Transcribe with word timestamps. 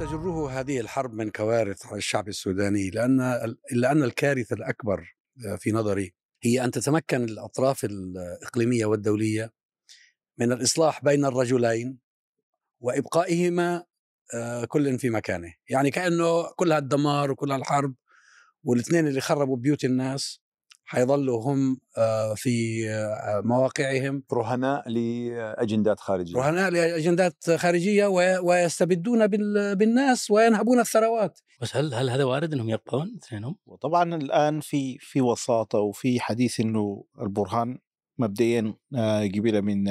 تجره 0.00 0.60
هذه 0.60 0.80
الحرب 0.80 1.14
من 1.14 1.30
كوارث 1.30 1.86
على 1.86 1.96
الشعب 1.96 2.28
السوداني 2.28 2.90
لأن 2.90 3.20
إلا 3.72 3.92
أن 3.92 4.02
الكارثة 4.02 4.54
الأكبر 4.54 5.16
في 5.58 5.72
نظري 5.72 6.14
هي 6.42 6.64
أن 6.64 6.70
تتمكن 6.70 7.24
الأطراف 7.24 7.84
الإقليمية 7.84 8.86
والدولية 8.86 9.52
من 10.38 10.52
الإصلاح 10.52 11.04
بين 11.04 11.24
الرجلين 11.24 11.98
وإبقائهما 12.80 13.84
آه، 14.34 14.64
كل 14.64 14.98
في 14.98 15.10
مكانه. 15.10 15.54
يعني 15.68 15.90
كأنه 15.90 16.52
كل 16.56 16.72
هالدمار 16.72 17.30
وكل 17.30 17.52
هالحرب 17.52 17.94
والإثنين 18.64 19.06
اللي 19.08 19.20
خربوا 19.20 19.56
بيوت 19.56 19.84
الناس 19.84 20.39
حيظلوا 20.90 21.42
هم 21.42 21.76
آه، 21.98 22.34
في 22.34 22.84
آه، 22.90 23.42
مواقعهم. 23.44 24.22
رهناء 24.32 24.88
لأجندات 24.88 26.00
خارجية. 26.00 26.36
رهناء 26.36 26.70
لأجندات 26.70 27.50
خارجية 27.50 28.06
ويستبدون 28.42 29.26
بالناس 29.74 30.30
وينهبون 30.30 30.80
الثروات. 30.80 31.38
بس 31.60 31.76
هل 31.76 31.94
هل 31.94 32.10
هذا 32.10 32.24
وارد 32.24 32.52
إنهم 32.52 32.70
يبقون 32.70 33.18
اثنينهم؟ 33.22 33.56
وطبعا 33.66 34.14
الآن 34.14 34.60
في 34.60 34.98
في 35.00 35.20
وساطة 35.20 35.78
وفي 35.78 36.20
حديث 36.20 36.60
إنه 36.60 37.04
البرهان 37.20 37.78
مبدئيا 38.18 38.74
قبل 39.34 39.62
من 39.62 39.84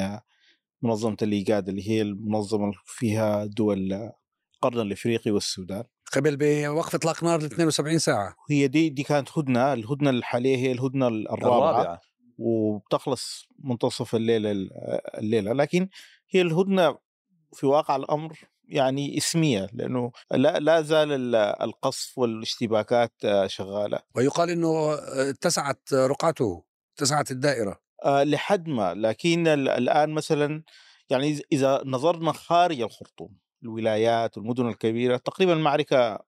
منظمة 0.82 1.18
الايجاد 1.22 1.70
اللي 1.70 1.90
هي 1.90 2.02
المنظمة 2.02 2.72
فيها 2.86 3.46
دول 3.46 4.12
القرن 4.64 4.80
الإفريقي 4.80 5.32
والسودان. 5.32 5.84
قبل 6.14 6.38
بوقف 6.38 6.96
إطلاق 6.96 7.24
نار 7.24 7.42
ل 7.42 7.46
72 7.46 8.00
ساعة. 8.00 8.36
هي 8.50 8.68
دي 8.68 8.90
دي 8.90 9.04
كانت 9.04 9.38
هدنة 9.38 9.74
الهدنة 9.74 10.10
الحالية 10.10 10.58
هي 10.58 10.72
الهدنة 10.72 11.08
الرابعة, 11.08 11.72
الرابعة. 11.72 12.02
وبتخلص 12.38 13.48
منتصف 13.60 14.16
الليلة 14.16 14.52
الليلة. 15.18 15.54
لكن 15.54 15.90
هي 16.30 16.42
الهدنة 16.42 16.98
في 17.54 17.66
واقع 17.66 17.96
الأمر 17.96 18.40
يعني 18.68 19.18
اسمية 19.18 19.70
لأنه 19.74 20.12
لا 20.32 20.60
لا 20.60 20.82
زال 20.82 21.36
القصف 21.36 22.18
والاشتباكات 22.18 23.14
شغالة. 23.46 24.00
ويقال 24.16 24.50
إنه 24.50 24.94
اتسعت 25.30 25.94
رقعته 25.94 26.64
اتسعت 26.98 27.32
الدائرة. 27.32 27.80
آه، 28.06 28.24
لحد 28.24 28.68
ما. 28.68 28.94
لكن 28.94 29.48
الآن 29.48 30.10
مثلا 30.10 30.64
يعني 31.10 31.42
إذا 31.52 31.82
نظرنا 31.86 32.32
خارج 32.32 32.82
الخرطوم 32.82 33.38
الولايات 33.64 34.38
والمدن 34.38 34.68
الكبيرة 34.68 35.18
تقريبا 35.18 35.54
المعركة 35.54 36.20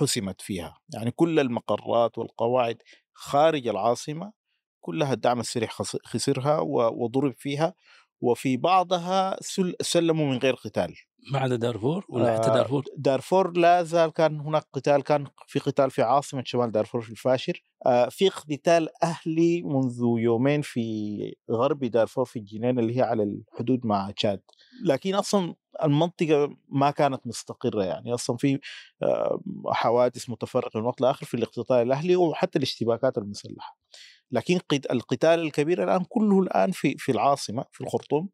حسمت 0.00 0.40
فيها. 0.40 0.80
يعني 0.94 1.10
كل 1.10 1.40
المقرات 1.40 2.18
والقواعد 2.18 2.82
خارج 3.12 3.68
العاصمة 3.68 4.32
كلها 4.80 5.12
الدعم 5.12 5.40
السريع 5.40 5.68
خسرها 6.04 6.60
وضرب 6.90 7.34
فيها 7.38 7.74
وفي 8.20 8.56
بعضها 8.56 9.36
سلموا 9.82 10.26
من 10.26 10.38
غير 10.38 10.54
قتال. 10.54 10.94
ما 11.32 11.38
عدا 11.38 11.56
دارفور؟ 11.56 12.06
ولا 12.08 12.38
حتى 12.38 12.50
آه، 12.50 12.54
دارفور؟ 12.54 12.84
دارفور 12.96 13.58
لا 13.58 13.82
زال 13.82 14.12
كان 14.12 14.40
هناك 14.40 14.66
قتال 14.72 15.02
كان 15.02 15.26
في 15.46 15.58
قتال 15.58 15.90
في 15.90 16.02
عاصمة 16.02 16.42
شمال 16.46 16.72
دارفور 16.72 17.00
في 17.00 17.10
الفاشر. 17.10 17.62
آه، 17.86 18.08
في 18.08 18.28
قتال 18.28 18.88
أهلي 19.04 19.62
منذ 19.62 20.00
يومين 20.18 20.62
في 20.62 21.36
غرب 21.50 21.84
دارفور 21.84 22.24
في 22.24 22.38
الجنين 22.38 22.78
اللي 22.78 22.96
هي 22.96 23.02
على 23.02 23.22
الحدود 23.22 23.86
مع 23.86 24.10
تشاد. 24.10 24.40
لكن 24.84 25.14
أصلا 25.14 25.54
المنطقة 25.84 26.56
ما 26.68 26.90
كانت 26.90 27.26
مستقرة 27.26 27.84
يعني. 27.84 28.14
أصلا 28.14 28.36
في 28.36 28.58
آه، 29.02 29.40
حوادث 29.66 30.30
متفرقة 30.30 30.80
من 30.80 30.86
وقت 30.86 31.00
لآخر 31.00 31.26
في 31.26 31.34
الاقتتال 31.34 31.76
الأهلي 31.76 32.16
وحتى 32.16 32.58
الاشتباكات 32.58 33.18
المسلحة. 33.18 33.78
لكن 34.30 34.60
القتال 34.90 35.40
الكبير 35.40 35.84
الآن 35.84 36.04
كله 36.08 36.40
الآن 36.40 36.70
في 36.72 36.94
في 36.98 37.12
العاصمة 37.12 37.64
في 37.72 37.80
الخرطوم 37.80 38.28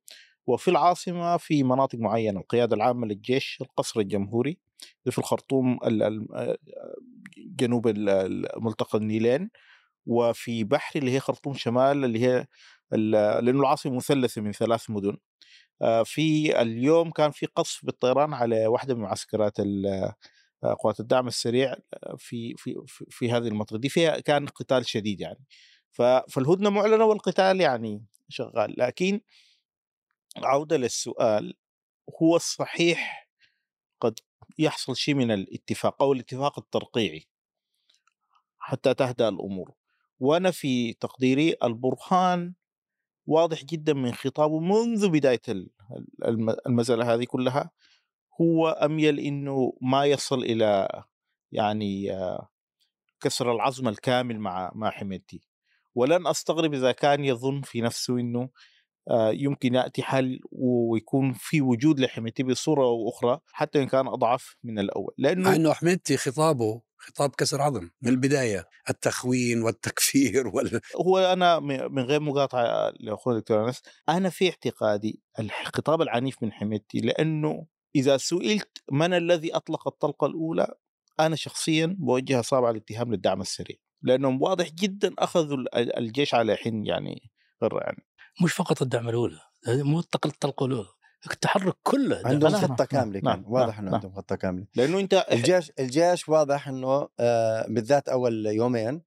وفي 0.47 0.69
العاصمة 0.69 1.37
في 1.37 1.63
مناطق 1.63 1.99
معينة 1.99 2.41
القيادة 2.41 2.77
العامة 2.77 3.07
للجيش 3.07 3.59
القصر 3.61 4.01
الجمهوري 4.01 4.59
في 5.11 5.19
الخرطوم 5.19 5.79
آه، 5.83 6.57
جنوب 7.39 7.89
ملتقى 8.57 8.99
النيلين 8.99 9.51
وفي 10.07 10.65
بحري 10.65 11.01
اللي 11.01 11.11
هي 11.11 11.21
خرطوم 11.21 11.55
شمال 11.55 12.05
اللي 12.05 12.19
هي 12.27 12.47
لأنه 12.93 13.61
العاصمة 13.61 13.97
مثلثة 13.97 14.41
من 14.43 14.53
ثلاث 14.53 14.91
مدن. 14.91 15.17
في 16.05 16.61
اليوم 16.63 17.11
كان 17.11 17.31
في 17.31 17.47
قصف 17.47 17.85
بالطيران 17.85 18.35
على 18.35 18.67
واحدة 18.67 18.95
من 18.95 19.01
معسكرات 19.01 19.61
آه، 20.65 20.77
قوات 20.81 21.01
الدعم 21.01 21.27
السريع 21.29 21.75
في 22.19 22.55
في 22.57 22.83
في 22.87 23.33
هذه 23.33 23.49
المنطقة 23.49 23.79
دي. 23.79 23.89
فيها 23.89 24.21
كان 24.21 24.47
قتال 24.47 24.87
شديد 24.89 25.21
يعني. 25.21 25.45
فالهدنة 26.29 26.71
معلنة 26.71 27.05
والقتال 27.05 27.61
يعني 27.61 28.05
شغال. 28.29 28.75
لكن 28.79 29.21
عودة 30.37 30.77
للسؤال 30.77 31.55
هو 32.23 32.37
الصحيح 32.37 33.29
قد 34.01 34.19
يحصل 34.59 34.97
شيء 34.97 35.15
من 35.15 35.31
الاتفاق 35.31 36.03
أو 36.03 36.13
الاتفاق 36.13 36.59
الترقيعي 36.59 37.27
حتى 38.59 38.95
تهدأ 38.95 39.29
الأمور؟ 39.29 39.73
وأنا 40.21 40.51
في 40.51 40.93
تقديري 40.93 41.57
البرهان 41.65 42.55
واضح 43.33 43.65
جدا 43.65 43.93
من 43.95 44.13
خطابه 44.13 44.61
منذ 44.61 45.09
بداية 45.09 45.41
المسألة 46.67 47.15
هذه 47.15 47.25
كلها 47.25 47.71
هو 48.41 48.69
أميل 48.69 49.21
أنه 49.21 49.73
ما 49.81 50.05
يصل 50.05 50.39
إلى 50.39 50.89
يعني 51.53 52.09
كسر 53.21 53.53
العظم 53.53 53.89
الكامل 53.89 54.39
مع 54.39 54.73
مع 54.75 54.91
حميدتي. 54.91 55.41
ولن 55.95 56.27
أستغرب 56.27 56.75
إذا 56.75 56.93
كان 56.93 57.25
يظن 57.25 57.61
في 57.61 57.81
نفسه 57.81 58.21
آه، 58.21 58.49
يمكن 59.33 59.75
يأتي 59.75 60.03
حل 60.03 60.41
ويكون 60.53 61.33
في 61.33 61.61
وجود 61.61 62.01
لحميتي 62.01 62.43
بصورة 62.43 62.85
أو 62.85 63.09
أخرى 63.09 63.39
حتى 63.53 63.83
إن 63.83 63.87
كان 63.87 64.09
أضعف 64.09 64.57
من 64.65 64.79
الأول. 64.79 65.15
لأنه 65.19 65.51
مع 65.51 65.57
إنه 65.57 65.73
حميتي 65.73 66.17
خطابه 66.17 66.83
خطاب 67.03 67.31
كسر 67.31 67.63
عظم 67.63 67.91
من 68.03 68.09
البداية 68.09 68.69
التخوين 68.91 69.63
والتكفير 69.63 70.47
وال... 70.55 70.81
هو 70.97 71.19
أنا 71.19 71.61
من 71.89 72.03
غير 72.03 72.21
مقاطعة 72.21 72.93
لأخونا 73.01 73.37
الدكتور 73.37 73.69
أنس 73.69 73.83
أنا 74.09 74.29
في 74.29 74.49
اعتقادي 74.49 75.21
الخطاب 75.39 76.03
العنيف 76.03 76.43
من 76.43 76.53
حميتي 76.53 76.99
لأنه 77.01 77.67
إذا 77.97 78.17
سئلت 78.17 78.83
من 78.93 79.15
الذي 79.15 79.57
أطلق 79.57 79.89
الطلقة 79.89 80.27
الأولى 80.27 80.75
أنا 81.21 81.37
شخصيا 81.37 81.97
بوجه 81.99 82.41
اصابع 82.41 82.71
الاتهام 82.71 83.13
للدعم 83.13 83.41
السريع. 83.41 83.77
لانهم 84.03 84.43
واضح 84.43 84.71
جدا 84.71 85.15
أخذوا 85.19 85.57
الجيش 85.99 86.35
على 86.35 86.57
حين 86.57 86.87
يعني 86.87 87.31
غير 87.63 87.73
يعني 87.83 88.05
مش 88.41 88.53
فقط 88.53 88.83
الدعم 88.83 89.09
الأولى 89.09 89.41
مو 89.69 89.99
الطلقة 89.99 90.67
الأولى 90.67 90.87
التحرك 91.31 91.77
كله 91.83 92.23
عندهم 92.25 92.51
خطة 92.51 92.85
كاملة 92.85 93.21
كان 93.21 93.25
نعم. 93.25 93.45
واضح 93.47 93.79
إنه 93.79 93.91
نعم. 93.91 93.95
عندهم 93.95 94.15
خطة 94.15 94.37
كاملة 94.37 94.67
لأنه 94.77 95.01
أنت 95.01 95.27
الجيش 95.33 95.73
الجيش 95.79 96.29
واضح 96.29 96.69
إنه 96.69 97.09
آه 97.21 97.67
بالذات 97.69 98.09
أول 98.09 98.47
يومين 98.47 99.03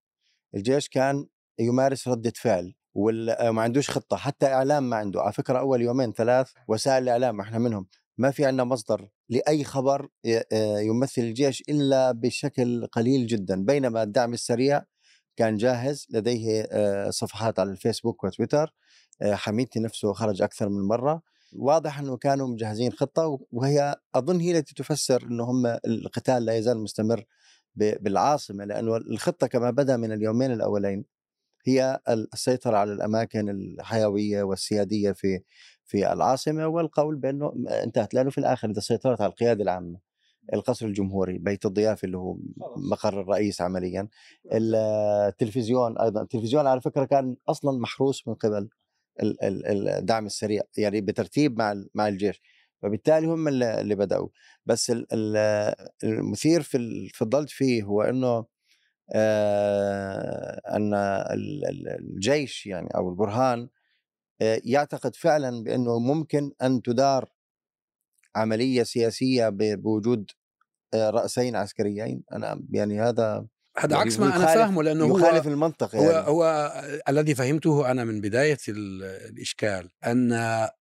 الجيش 0.56 0.90
كان 0.90 1.28
يمارس 1.60 2.08
ردة 2.08 2.34
فعل 2.36 2.74
وما 2.94 3.60
آه، 3.60 3.62
عندوش 3.62 3.90
خطة 3.90 4.18
حتى 4.18 4.46
إعلام 4.46 4.90
ما 4.90 4.96
عنده 4.96 5.22
على 5.22 5.34
فكرة 5.34 5.60
أول 5.60 5.82
يومين 5.82 6.14
ثلاث 6.14 6.52
وسائل 6.68 7.04
الإعلام 7.04 7.42
إحنا 7.42 7.60
منهم 7.60 7.88
ما 8.18 8.32
في 8.32 8.46
عندنا 8.46 8.64
مصدر 8.64 9.10
لأي 9.30 9.64
خبر 9.64 10.08
آه، 10.26 10.80
يمثل 10.80 11.22
الجيش 11.22 11.64
إلا 11.70 12.12
بشكل 12.12 12.88
قليل 12.88 13.28
جدا 13.28 13.66
بينما 13.66 14.04
الدعم 14.04 14.34
السريع 14.34 14.84
كان 15.36 15.58
جاهز 15.58 16.08
لديه 16.10 16.68
آه، 16.72 17.10
صفحات 17.10 17.60
على 17.60 17.72
الفيسبوك 17.72 18.24
وتويتر 18.24 18.74
حميدتي 19.24 19.80
نفسه 19.80 20.14
خرج 20.14 20.42
أكثر 20.42 20.70
من 20.70 20.88
مرة. 20.88 21.22
واضح 21.54 22.00
إنه 22.00 22.18
كانوا 22.18 22.48
مجهزين 22.48 22.92
خطة 22.92 23.40
وهي 23.52 23.96
أظن 24.16 24.40
هي 24.40 24.58
التي 24.58 24.76
تفسر 24.76 25.24
إنه 25.24 25.44
هم 25.44 25.66
القتال 25.66 26.46
لا 26.46 26.58
يزال 26.58 26.80
مستمر 26.80 27.26
بالعاصمة 27.76 28.66
لأنه 28.66 28.98
الخطة 28.98 29.48
كما 29.48 29.72
بدا 29.72 29.98
من 29.98 30.12
اليومين 30.12 30.52
الأولين. 30.52 31.06
هي 31.68 32.00
السيطرة 32.10 32.78
على 32.78 32.94
الأماكن 32.94 33.50
الحيوية 33.50 34.44
والسيادية 34.44 35.12
في 35.12 35.40
في 35.86 36.14
العاصمة 36.14 36.68
والقول 36.68 37.16
بأنه 37.16 37.54
انتهت 37.84 38.14
لأنه 38.14 38.30
في 38.30 38.38
الآخر 38.38 38.70
إذا 38.70 38.80
سيطرت 38.80 39.22
على 39.22 39.30
القيادة 39.30 39.64
العامة 39.64 40.00
القصر 40.54 40.86
الجمهوري 40.86 41.38
بيت 41.38 41.66
الضيافه 41.66 42.06
اللي 42.06 42.18
هو 42.18 42.38
مقر 42.92 43.22
الرئيس 43.22 43.62
عمليا 43.62 44.08
التلفزيون 44.54 45.98
أيضا 45.98 46.22
التلفزيون 46.22 46.68
على 46.68 46.82
فكرة 46.82 47.06
كان 47.06 47.36
أصلا 47.50 47.80
محروس 47.80 48.28
من 48.28 48.34
قبل. 48.34 48.70
الدعم 49.22 50.26
السريع 50.26 50.62
يعني 50.78 51.02
بترتيب 51.02 51.58
مع 51.60 51.84
مع 51.96 52.08
الجيش. 52.08 52.42
فبالتالي 52.82 53.28
هم 53.28 53.48
اللي 53.48 53.96
بدأوا. 53.96 54.28
بس 54.66 54.94
المثير 56.04 56.62
في 56.62 57.10
فضلت 57.16 57.50
فيه 57.50 57.84
هو 57.84 58.02
إنه 58.02 58.46
آه 59.16 60.62
أن 60.78 60.94
الجيش 62.00 62.66
يعني 62.68 62.90
أو 62.96 63.10
البرهان 63.10 63.70
آه 64.42 64.62
يعتقد 64.66 65.16
فعلا 65.16 65.64
بإنه 65.64 66.00
ممكن 66.00 66.52
أن 66.64 66.82
تدار 66.82 67.30
عملية 68.36 68.84
سياسية 68.84 69.50
بوجود 69.50 70.32
آه 70.94 71.10
رأسين 71.10 71.56
عسكريين. 71.56 72.24
أنا 72.34 72.64
يعني 72.72 73.02
هذا 73.02 73.48
هذا 73.78 73.96
عكس 73.98 74.20
ما 74.20 74.36
أنا 74.36 74.46
فاهمه 74.46 74.84
لأنه 74.84 75.06
هو 75.06 75.18
يخالف 75.18 75.48
المنطق 75.48 75.96
يعني. 75.96 76.08
هو 76.08 76.12
هو 76.12 76.74
الذي 77.10 77.36
فهمته 77.36 77.92
أنا 77.92 78.04
من 78.04 78.22
بداية 78.22 78.58
الإشكال 78.70 79.90
أن 80.06 80.40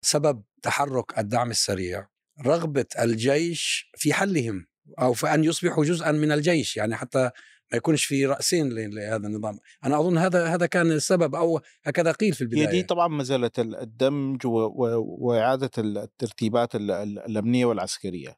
سبب 0.02 0.42
تحرك 0.62 1.18
الدعم 1.18 1.50
السريع 1.50 2.08
رغبة 2.46 2.86
الجيش 3.00 3.90
في 3.96 4.12
حلهم 4.12 4.66
أو 5.00 5.12
في 5.12 5.34
أن 5.34 5.44
يصبحوا 5.44 5.84
جزءا 5.84 6.12
من 6.12 6.32
الجيش 6.32 6.76
يعني 6.76 6.96
حتى 6.96 7.30
ما 7.72 7.76
يكونش 7.76 8.04
في 8.04 8.26
رأسين 8.26 8.68
لهذا 8.72 9.26
النظام. 9.26 9.58
أنا 9.84 10.00
أظن 10.00 10.18
هذا 10.18 10.46
هذا 10.46 10.66
كان 10.66 10.90
السبب 10.92 11.34
أو 11.34 11.60
هكذا 11.84 12.12
قيل 12.12 12.32
في 12.32 12.40
البدايه 12.40 12.66
دي 12.66 12.82
طبعا 12.82 13.08
مساله 13.08 13.50
ال- 13.58 13.76
الدمج 13.76 14.40
وإعادة 14.46 15.70
ال- 15.78 15.98
الترتيبات 15.98 16.74
ال- 16.74 16.90
ال- 16.90 17.18
الأمنية 17.18 17.64
والعسكرية. 17.66 18.36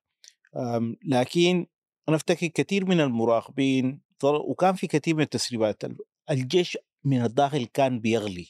لكن 1.06 1.66
أنا 2.08 2.16
أفتكر 2.16 2.46
كثير 2.46 2.84
من 2.84 3.00
المراقبين 3.00 4.07
وكان 4.24 4.74
في 4.74 4.86
كثير 4.86 5.14
من 5.14 5.22
التسريبات. 5.22 5.84
ال- 5.84 5.96
الجيش 6.30 6.78
من 7.04 7.24
الداخل 7.24 7.64
كان 7.74 8.00
بيغلي 8.00 8.46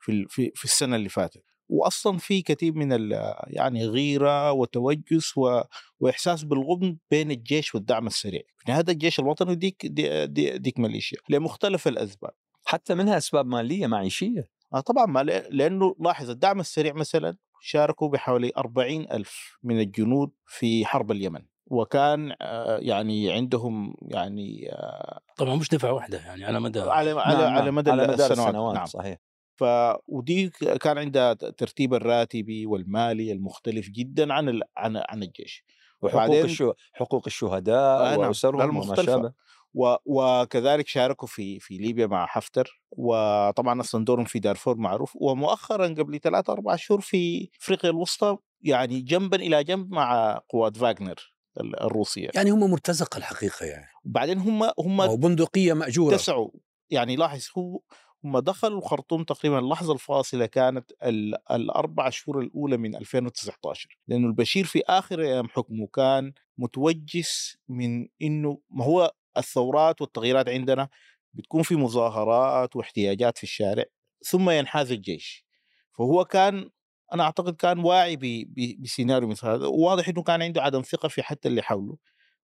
في 0.00 0.26
في 0.28 0.52
في 0.54 0.64
السنة 0.64 0.96
اللي 0.96 1.08
فاتت. 1.08 1.42
واصلا 1.68 2.18
في 2.18 2.42
كثير 2.42 2.72
من 2.72 2.92
ال- 2.92 3.34
يعني 3.46 3.86
غيرة 3.86 4.52
وتوجس 4.52 5.38
و- 5.38 5.60
وإحساس 6.00 6.42
بالغبن 6.44 6.98
بين 7.10 7.30
الجيش 7.30 7.74
والدعم 7.74 8.06
السريع. 8.06 8.42
هذا 8.68 8.92
الجيش 8.92 9.18
الوطني 9.20 9.50
وديك 9.50 9.86
دي 9.86 10.26
دي 10.26 10.58
ديك 10.58 10.78
ميليشيا 10.78 11.18
لمختلف 11.28 11.88
الأسباب. 11.88 12.30
حتى 12.64 12.94
منها 12.94 13.16
أسباب 13.16 13.46
مالية 13.46 13.86
معيشية. 13.86 14.44
آه 14.74 14.80
طبعا 14.80 15.06
ما 15.06 15.22
ل- 15.22 15.56
لأنه 15.56 15.96
لاحظ 16.00 16.30
الدعم 16.30 16.60
السريع 16.60 16.92
مثلا 16.92 17.36
شاركوا 17.60 18.08
بحوالي 18.08 18.52
40 18.56 19.10
ألف 19.12 19.58
من 19.62 19.80
الجنود 19.80 20.30
في 20.46 20.86
حرب 20.86 21.10
اليمن. 21.10 21.40
وكان 21.70 22.34
آه، 22.42 22.78
يعني 22.78 23.32
عندهم 23.32 23.94
يعني 24.02 24.72
آه، 24.72 25.20
طبعا 25.36 25.56
مش 25.56 25.68
دفعة 25.68 25.92
واحدة 25.92 26.18
يعني 26.18 26.44
على 26.44 26.60
مدى 26.60 26.80
على 26.80 26.90
على 26.90 27.14
نعم، 27.14 27.52
على 27.52 27.64
نعم، 27.64 27.74
مدى 27.74 27.90
على 27.90 28.02
مدار 28.02 28.14
السنوات 28.14 28.48
السنوات 28.48 28.74
نعم. 28.74 28.86
صحيح. 28.86 29.18
ف 29.56 29.64
ودي 30.06 30.48
كان 30.80 30.98
عندها 30.98 31.34
ترتيب 31.34 31.94
الراتبي 31.94 32.66
والمالي 32.66 33.32
المختلف 33.32 33.88
جدا 33.88 34.32
عن 34.32 34.48
ال... 34.48 34.62
عن 34.76 34.96
عن 34.96 35.22
الجيش. 35.22 35.64
وحقوق 36.02 36.36
الشو... 36.36 36.72
حقوق 36.92 37.22
الشهداء 37.26 38.12
آه، 38.12 38.16
نعم، 38.16 38.28
وأسرهم 38.28 38.60
وما 38.60 38.70
المختلفة. 38.70 39.12
شابه 39.12 39.32
و... 39.74 39.96
وكذلك 40.06 40.88
شاركوا 40.88 41.28
في 41.28 41.60
في 41.60 41.78
ليبيا 41.78 42.06
مع 42.06 42.26
حفتر 42.26 42.80
وطبعا 42.90 43.80
أصلا 43.80 44.04
دورهم 44.04 44.24
في 44.24 44.38
دارفور 44.38 44.76
معروف. 44.76 45.12
ومؤخرا 45.16 45.86
قبل 45.86 46.20
ثلاثة 46.20 46.52
أربع 46.52 46.76
شهور 46.76 47.00
في 47.00 47.50
أفريقيا 47.60 47.90
الوسطى 47.90 48.36
يعني 48.60 49.00
جنبا 49.00 49.36
إلى 49.36 49.64
جنب 49.64 49.90
مع 49.90 50.38
قوات 50.48 50.76
فاغنر. 50.76 51.37
الروسية. 51.60 52.30
يعني 52.34 52.50
هم 52.50 52.70
مرتزقة 52.70 53.18
الحقيقة 53.18 53.66
يعني. 53.66 53.86
وبعدين 54.04 54.38
هم 54.38 54.70
هم 54.78 55.16
بندقية 55.16 55.72
مأجورة. 55.72 56.14
اتسعوا. 56.14 56.50
يعني 56.90 57.16
لاحظ 57.16 57.46
هو 57.58 57.80
هم 58.24 58.38
دخلوا 58.38 58.78
الخرطوم 58.78 59.24
تقريبا 59.24 59.58
اللحظة 59.58 59.92
الفاصلة 59.92 60.46
كانت 60.46 60.92
ال- 61.02 61.50
الأربع 61.50 62.10
شهور 62.10 62.40
الأولى 62.40 62.76
من 62.76 62.96
2019 62.96 63.98
لأنه 64.08 64.26
البشير 64.26 64.64
في 64.64 64.82
آخر 64.88 65.20
أيام 65.22 65.48
حكمه 65.48 65.86
كان 65.86 66.32
متوجس 66.58 67.56
من 67.68 68.08
إنه 68.22 68.58
ما 68.70 68.84
هو 68.84 69.12
الثورات 69.36 70.00
والتغييرات 70.00 70.48
عندنا 70.48 70.88
بتكون 71.34 71.62
في 71.62 71.76
مظاهرات 71.76 72.76
واحتياجات 72.76 73.38
في 73.38 73.44
الشارع 73.44 73.84
ثم 74.24 74.50
ينحاز 74.50 74.92
الجيش. 74.92 75.44
فهو 75.92 76.24
كان 76.24 76.70
أنا 77.14 77.22
أعتقد 77.22 77.56
كان 77.56 77.78
واعي 77.78 78.16
ب- 78.16 78.20
ب- 78.54 78.82
بسيناريو 78.82 79.28
مثل 79.28 79.46
هذا 79.46 79.66
وواضح 79.66 80.08
إنه 80.08 80.22
كان 80.22 80.42
عنده 80.42 80.62
عدم 80.62 80.82
ثقة 80.82 81.08
في 81.08 81.22
حتى 81.22 81.48
اللي 81.48 81.62
حوله. 81.62 81.96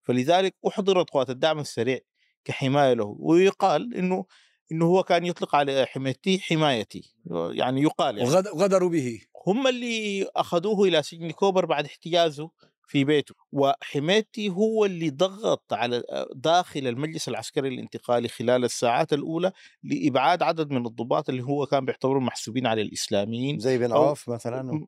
فلذلك 0.03 0.55
احضرت 0.67 1.09
قوات 1.09 1.29
الدعم 1.29 1.59
السريع 1.59 1.99
كحماية 2.45 2.93
له 2.93 3.15
ويقال 3.19 3.95
إنه 3.95 4.25
إنه 4.71 4.85
هو 4.85 5.03
كان 5.03 5.25
يطلق 5.25 5.55
على 5.55 5.85
حمايتي 5.85 6.39
حمايتي. 6.39 7.15
يعني 7.51 7.81
يقال 7.81 8.17
يعني. 8.17 8.29
وغد- 8.29 8.47
وغدروا 8.53 8.89
به. 8.89 9.21
هم 9.47 9.67
اللي 9.67 10.27
أخذوه 10.35 10.87
إلى 10.87 11.03
سجن 11.03 11.31
كوبر 11.31 11.65
بعد 11.65 11.85
احتجازه. 11.85 12.49
في 12.87 13.03
بيته. 13.03 13.35
وحمايتي 13.51 14.49
هو 14.49 14.85
اللي 14.85 15.09
ضغط 15.09 15.73
على 15.73 16.03
داخل 16.35 16.87
المجلس 16.87 17.27
العسكري 17.29 17.67
الانتقالي 17.67 18.27
خلال 18.27 18.63
الساعات 18.63 19.13
الأولى 19.13 19.51
لإبعاد 19.83 20.43
عدد 20.43 20.71
من 20.71 20.85
الضباط 20.85 21.29
اللي 21.29 21.43
هو 21.43 21.65
كان 21.65 21.85
بيعتبرهم 21.85 22.25
محسوبين 22.25 22.67
على 22.67 22.81
الإسلاميين. 22.81 23.59
زي 23.59 23.77
بن 23.77 23.91
عوف 23.91 24.29
مثلا 24.29 24.85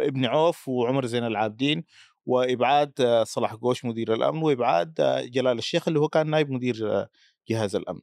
ابن 0.00 0.24
عوف 0.24 0.68
وعمر 0.68 1.06
زين 1.06 1.24
العابدين. 1.26 1.84
وإبعاد 2.26 3.22
صلاح 3.26 3.54
قوش 3.54 3.84
مدير 3.84 4.14
الأمن 4.14 4.42
وإبعاد 4.42 4.94
جلال 5.32 5.58
الشيخ 5.58 5.88
اللي 5.88 6.00
هو 6.00 6.08
كان 6.08 6.30
نائب 6.30 6.50
مدير 6.50 7.06
جهاز 7.48 7.76
الأمن. 7.76 8.00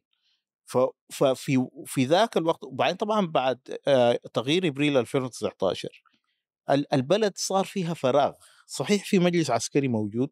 ففي 1.09 1.67
في 1.85 2.05
ذاك 2.05 2.37
الوقت 2.37 2.63
وبعدين 2.63 2.95
طبعا 2.95 3.27
بعد 3.27 3.59
تغيير 4.33 4.67
إبريل 4.67 4.97
2019 4.97 6.03
ال- 6.69 6.93
البلد 6.93 7.33
صار 7.35 7.65
فيها 7.65 7.93
فراغ. 7.93 8.31
صحيح 8.67 9.05
في 9.05 9.19
مجلس 9.19 9.49
عسكري 9.51 9.87
موجود 9.87 10.29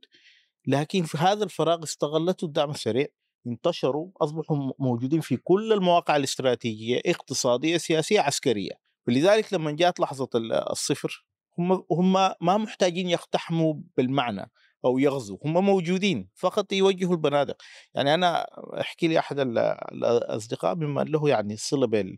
لكن 0.67 1.03
في 1.03 1.17
هذا 1.17 1.43
الفراغ 1.43 1.83
استغلته 1.83 2.45
الدعم 2.45 2.69
السريع 2.71 3.05
انتشروا 3.47 4.11
أصبحوا 4.21 4.71
موجودين 4.79 5.21
في 5.21 5.37
كل 5.37 5.73
المواقع 5.73 6.15
الاستراتيجية 6.15 7.01
اقتصادية 7.05 7.77
سياسية 7.77 8.19
عسكرية. 8.19 8.71
ولذلك 9.07 9.53
لما 9.53 9.71
جاءت 9.71 9.99
لحظة 9.99 10.29
ال- 10.35 10.53
الصفر 10.53 11.25
هم 11.59 11.71
هم 11.91 12.13
ما 12.41 12.57
محتاجين 12.57 13.09
يقتحموا 13.09 13.73
بالمعنى 13.97 14.51
أو 14.85 14.97
يغزوا 14.99 15.37
هم 15.45 15.65
موجودين 15.65 16.29
فقط 16.35 16.73
يوجهوا 16.73 17.13
البنادق. 17.13 17.57
يعني 17.93 18.13
أنا 18.13 18.45
أحكي 18.81 19.07
لي 19.07 19.19
أحد 19.19 19.39
ال- 19.39 19.57
الأصدقاء 19.93 20.75
ممن 20.75 21.03
له 21.07 21.29
يعني 21.29 21.57
صلة 21.57 21.87
بال 21.87 22.17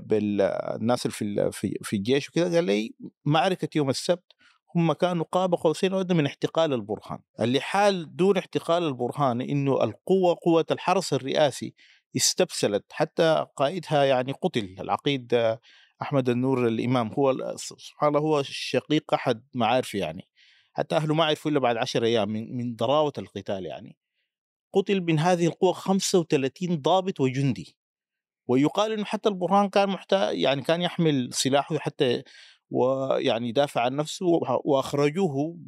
بالناس 0.00 1.06
في 1.06 1.50
في 1.82 1.96
الجيش 1.96 2.28
وكذا 2.28 2.54
قال 2.54 2.64
لي 2.64 2.94
معركة 3.24 3.68
يوم 3.76 3.90
السبت 3.90 4.32
هم 4.76 4.92
كانوا 4.92 5.24
قاب 5.32 5.54
قوسين 5.54 5.92
أو 5.92 6.04
من 6.10 6.26
احتقال 6.26 6.72
البرهان. 6.72 7.18
اللي 7.40 7.60
حال 7.60 8.16
دون 8.16 8.36
احتقال 8.38 8.82
البرهان 8.82 9.40
إنه 9.40 9.84
القوة 9.84 10.36
قوة 10.42 10.66
الحرس 10.70 11.12
الرئاسي 11.12 11.74
استبسلت 12.16 12.84
حتى 12.92 13.46
قائدها 13.56 14.04
يعني 14.04 14.32
قتل. 14.32 14.76
العقيد 14.80 15.58
أحمد 16.02 16.28
النور 16.28 16.68
الإمام 16.68 17.12
هو 17.12 17.56
سبحان 17.56 18.08
الله 18.08 18.20
هو 18.20 18.42
شقيق 18.42 19.14
أحد 19.14 19.44
معارفي 19.54 19.98
يعني. 19.98 20.28
حتى 20.72 20.96
أهله 20.96 21.14
ما 21.14 21.24
عرفوا 21.24 21.50
إلا 21.50 21.60
بعد 21.60 21.76
عشر 21.76 22.04
أيام 22.04 22.28
من 22.28 22.56
من 22.56 22.76
ضراوة 22.76 23.12
القتال 23.18 23.66
يعني. 23.66 23.96
قتل 24.74 25.00
من 25.00 25.18
هذه 25.18 25.46
القوة 25.46 25.72
35 25.72 26.82
ضابط 26.82 27.20
وجندي. 27.20 27.76
ويقال 28.48 28.92
إنه 28.92 29.04
حتى 29.04 29.28
البرهان 29.28 29.68
كان 29.68 29.88
محتاج 29.88 30.38
يعني 30.38 30.62
كان 30.62 30.82
يحمل 30.82 31.28
سلاحه 31.32 31.78
حتى 31.78 32.22
ويعني 32.70 33.48
يدافع 33.48 33.80
عن 33.80 33.96
نفسه 33.96 34.26
وه- 34.26 34.60
وأخرجوه 34.64 35.58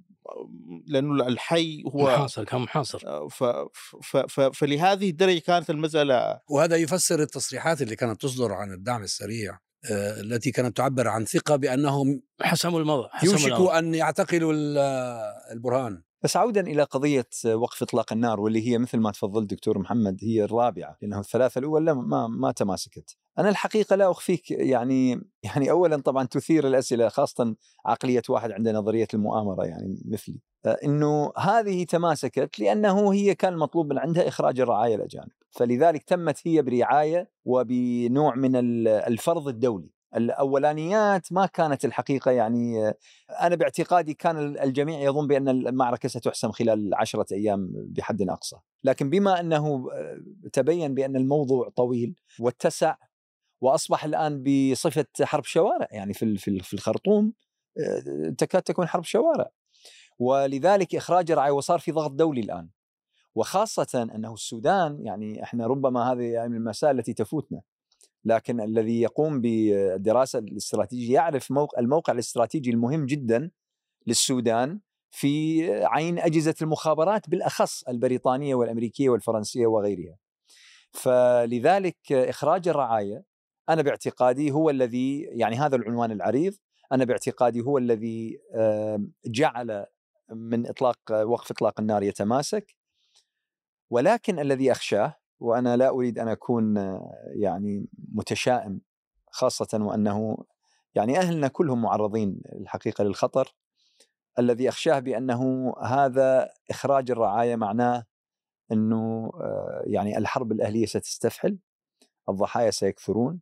لأنه 0.87 1.27
الحي 1.27 1.83
هو 1.87 2.05
محاصر 2.07 2.45
كان 2.45 2.61
محاصر 2.61 3.29
ف 3.29 3.45
ف 4.03 4.17
ف 4.17 4.41
فلهذه 4.41 5.11
الدرجة 5.11 5.39
كانت 5.39 5.71
المسألة 5.71 6.41
وهذا 6.49 6.77
يفسر 6.77 7.23
التصريحات 7.23 7.83
اللي 7.83 7.97
كانت 7.97 8.23
تصدر 8.23 8.53
عن 8.53 8.73
الدعم 8.73 9.03
السريع 9.03 9.59
آه، 9.91 10.21
التي 10.21 10.51
كانت 10.51 10.77
تعبر 10.77 11.09
عن 11.09 11.25
ثقة 11.25 11.57
بأنهم 11.57 12.23
حسموا 12.43 12.81
الموضوع 12.81 13.09
حسموا 13.13 13.37
الأمر. 13.47 13.79
أن 13.79 13.95
يعتقلوا 13.95 14.53
ال- 14.53 14.79
البرهان 15.53 16.03
بس 16.23 16.37
عودا 16.37 16.61
إلى 16.61 16.83
قضية 16.83 17.29
وقف 17.47 17.83
إطلاق 17.83 18.13
النار 18.13 18.41
واللي 18.41 18.69
هي 18.69 18.79
مثل 18.79 18.99
ما 18.99 19.11
تفضل 19.11 19.47
دكتور 19.47 19.79
محمد 19.79 20.19
هي 20.23 20.45
الرابعة 20.45 20.97
لأنه 21.03 21.21
الثلاثة 21.21 21.59
الاولى 21.59 21.95
ما 21.95 22.27
ما 22.27 22.53
تماسكت. 22.53 23.17
أنا 23.39 23.49
الحقيقة 23.49 23.97
لا 23.97 24.11
أخفيك 24.11 24.51
يعني 24.51 25.21
يعني 25.43 25.71
اولا 25.71 25.97
طبعا 25.97 26.25
تثير 26.27 26.67
الأسئلة 26.67 27.09
خاصة 27.09 27.57
عقلية 27.87 28.23
واحد 28.29 28.51
عنده 28.53 28.73
نظرية 28.73 29.09
المؤامرة 29.15 29.65
يعني 29.65 30.03
مثلي 30.05 30.41
آه، 30.67 30.77
إنه 30.85 31.33
هذه 31.39 31.85
تماسكت 31.85 32.59
لأنه 32.59 33.13
هي 33.13 33.35
كان 33.35 33.57
مطلوب 33.57 33.87
من 33.93 33.99
عندها 33.99 34.29
إخراج 34.29 34.61
الرعايا 34.61 34.97
الأجانب، 34.97 35.31
فلذلك 35.51 36.03
تمت 36.03 36.39
هي 36.49 36.63
برعاية 36.63 37.31
وبنوع 37.45 38.35
من 38.35 38.57
ال- 38.57 38.89
الفرض 38.89 39.49
الدولي. 39.49 39.91
الأولانيات 40.17 41.33
ما 41.33 41.47
كانت 41.47 41.85
الحقيقة 41.85 42.31
يعني 42.31 42.93
أنا 43.41 43.55
باعتقادي 43.57 44.15
كان 44.15 44.59
الجميع 44.59 45.01
يظن 45.01 45.27
بأن 45.27 45.49
المعركة 45.49 46.09
ستحسم 46.09 46.51
خلال 46.53 46.95
عشرة 46.95 47.27
أيام 47.33 47.71
بحد 47.75 48.23
أقصى، 48.23 48.57
لكن 48.85 49.11
بما 49.11 49.41
أنه 49.41 49.89
آه، 49.93 50.21
تبين 50.53 50.95
بأن 50.95 51.17
الموضوع 51.17 51.69
طويل 51.77 52.15
واتسع 52.41 52.95
وأصبح 53.61 54.05
الآن 54.05 54.43
بصفة 54.43 55.07
حرب 55.23 55.45
شوارع 55.45 55.89
يعني 55.91 56.15
في 56.15 56.37
في 56.39 56.49
ال- 56.49 56.61
في 56.61 56.75
الخرطوم 56.75 57.33
آه، 57.79 58.31
تكاد 58.39 58.63
تكون 58.63 58.89
حرب 58.89 59.05
شوارع. 59.05 59.51
ولذلك 60.19 60.95
إخراج 60.95 61.31
الرعايه 61.31 61.53
وصار 61.53 61.79
في 61.79 61.93
ضغط 61.93 62.11
دولي 62.11 62.41
الآن. 62.41 62.69
وخاصة 63.35 64.03
أنه 64.15 64.35
السودان 64.35 65.01
يعني 65.07 65.43
إحنا 65.43 65.67
ربما 65.67 66.13
هذه 66.13 66.23
يعني 66.23 66.49
من 66.49 66.57
المسائل 66.57 66.99
التي 66.99 67.13
تفوتنا. 67.15 67.61
لكن 68.25 68.61
الذي 68.61 69.01
يقوم 69.01 69.41
بالدراسه 69.41 70.39
الاستراتيجية 70.39 71.15
يعرف 71.15 71.51
موقع 71.51 71.79
الموقع 71.79 72.13
الاستراتيجي 72.13 72.71
المهم 72.71 73.07
جدا 73.07 73.51
للسودان 74.07 74.81
في 75.11 75.65
عين 75.85 76.19
أجهزة 76.19 76.55
المخابرات 76.63 77.31
بالأخص 77.31 77.83
البريطانية 77.89 78.55
والأمريكية 78.55 79.09
والفرنسية 79.09 79.67
وغيرها. 79.67 80.17
فلذلك 80.93 82.13
إخراج 82.13 82.69
الرعاية 82.69 83.25
أنا 83.69 83.83
باعتقادي 83.83 84.51
هو 84.51 84.71
الذي 84.71 85.21
يعني 85.21 85.57
هذا 85.57 85.77
العنوان 85.77 86.11
العريض 86.13 86.55
أنا 86.93 87.05
باعتقادي 87.05 87.61
هو 87.61 87.79
الذي 87.79 88.41
جعل 89.27 89.87
من 90.31 90.67
إطلاق 90.67 90.99
وقف 91.11 91.51
إطلاق 91.51 91.81
النار 91.81 92.03
يتماسك 92.03 92.77
ولكن 93.91 94.39
الذي 94.39 94.73
أخشاه 94.73 95.20
وأنا 95.41 95.77
لا 95.77 95.89
أريد 95.89 96.19
أن 96.19 96.29
أكون 96.29 96.77
يعني 97.35 97.87
متشائم 98.13 98.81
خاصة 99.31 99.79
وأنه 99.83 100.45
يعني 100.95 101.19
أهلنا 101.19 101.49
كلهم 101.49 101.83
معرضين 101.83 102.43
الحقيقة 102.53 103.05
للخطر 103.05 103.55
الذي 104.39 104.69
أخشاه 104.69 104.99
بأنه 104.99 105.75
هذا 105.83 106.51
إخراج 106.71 107.11
الرعاية 107.11 107.57
معناه 107.57 108.05
أنه 108.73 109.31
آه، 109.35 109.83
يعني 109.87 110.19
الحرب 110.19 110.53
الأهلية 110.53 110.87
ستستفحل 110.87 111.59
الضحايا 112.29 112.71
سيكثرون 112.71 113.41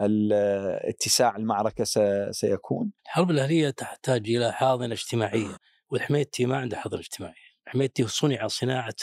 اتساع 0.00 1.36
المعركة 1.36 1.84
سيكون. 2.30 2.92
الحرب 3.04 3.30
الأهلية 3.30 3.70
تحتاج 3.70 4.30
إلى 4.30 4.52
حاضنة 4.52 4.92
اجتماعية 4.92 5.56
والحميتي 5.90 6.46
ما 6.46 6.56
عنده 6.56 6.76
حاضنه 6.76 7.00
اجتماعيه 7.00 7.34
الحميتي 7.66 8.06
صنع 8.06 8.46
صناعة 8.46 8.94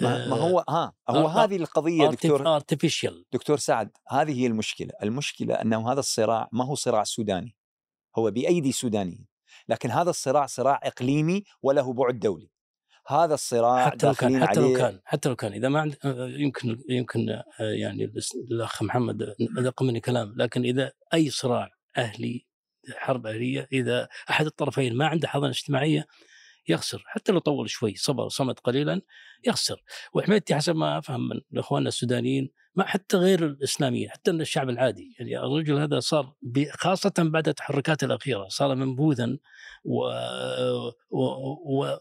ما, 0.00 0.28
ما 0.28 0.36
هو 0.36 0.64
ها 0.68 0.92
هو 1.10 1.28
آه، 1.28 1.44
هذه 1.44 1.56
القضية 1.56 2.08
دكتور 2.08 2.54
أرتفيشال. 2.54 3.24
دكتور 3.32 3.56
سعد 3.56 3.90
هذه 4.08 4.40
هي 4.40 4.46
المشكلة. 4.46 4.90
المشكلة 5.02 5.54
أنه 5.54 5.92
هذا 5.92 6.00
الصراع 6.00 6.48
ما 6.52 6.64
هو 6.64 6.74
صراع 6.74 7.04
سوداني 7.04 7.56
هو 8.18 8.30
بأيدي 8.30 8.72
سودانيين 8.72 9.26
لكن 9.68 9.90
هذا 9.90 10.10
الصراع 10.10 10.46
صراع 10.46 10.80
إقليمي 10.82 11.44
وله 11.62 11.92
بعد 11.92 12.18
دولي. 12.18 12.50
هذا 13.08 13.34
الصراع 13.34 13.90
حتى 13.90 14.06
لو 14.06 14.14
كان 14.14 14.46
حتى 14.46 14.60
لو 14.60 14.72
كان 14.72 15.00
حتى 15.04 15.28
لو 15.28 15.36
كان 15.36 15.52
إذا 15.52 15.68
ما 15.68 15.80
عند 15.80 15.96
آه، 16.04 16.26
يمكن 16.28 16.78
يمكن 16.88 17.30
آه، 17.30 17.44
يعني 17.60 18.12
الأخ 18.50 18.82
محمد 18.82 19.34
أدق 19.58 19.82
مني 19.82 20.00
كلام 20.00 20.34
لكن 20.36 20.64
إذا 20.64 20.92
أي 21.14 21.30
صراع 21.30 21.70
أهلي 21.96 22.46
حرب 22.94 23.26
أهلية 23.26 23.68
إذا 23.72 24.08
أحد 24.30 24.46
الطرفين 24.46 24.96
ما 24.96 25.06
عنده 25.06 25.28
حضانه 25.28 25.50
اجتماعية 25.50 26.06
يخسر 26.68 27.02
حتى 27.06 27.32
لو 27.32 27.38
طول 27.38 27.70
شوي 27.70 27.94
صبر 27.94 28.28
صمت 28.28 28.60
قليلا 28.60 29.00
يخسر. 29.46 29.82
وحميدتي 30.12 30.54
حسب 30.54 30.76
ما 30.76 30.98
أفهم 30.98 31.28
من 31.28 31.58
اخواننا 31.58 31.88
السودانيين 31.88 32.50
ما 32.74 32.86
حتى 32.86 33.16
غير 33.16 33.46
الاسلاميين 33.46 34.10
حتى 34.10 34.32
من 34.32 34.40
الشعب 34.40 34.70
العادي. 34.70 35.16
يعني 35.18 35.38
الرجل 35.38 35.78
هذا 35.78 36.00
صار 36.00 36.34
خاصة 36.70 37.12
بعد 37.18 37.48
التحركات 37.48 38.04
الأخيرة 38.04 38.48
صار 38.48 38.74
منبوذا 38.74 39.38
و... 39.84 39.98
و... 41.10 41.96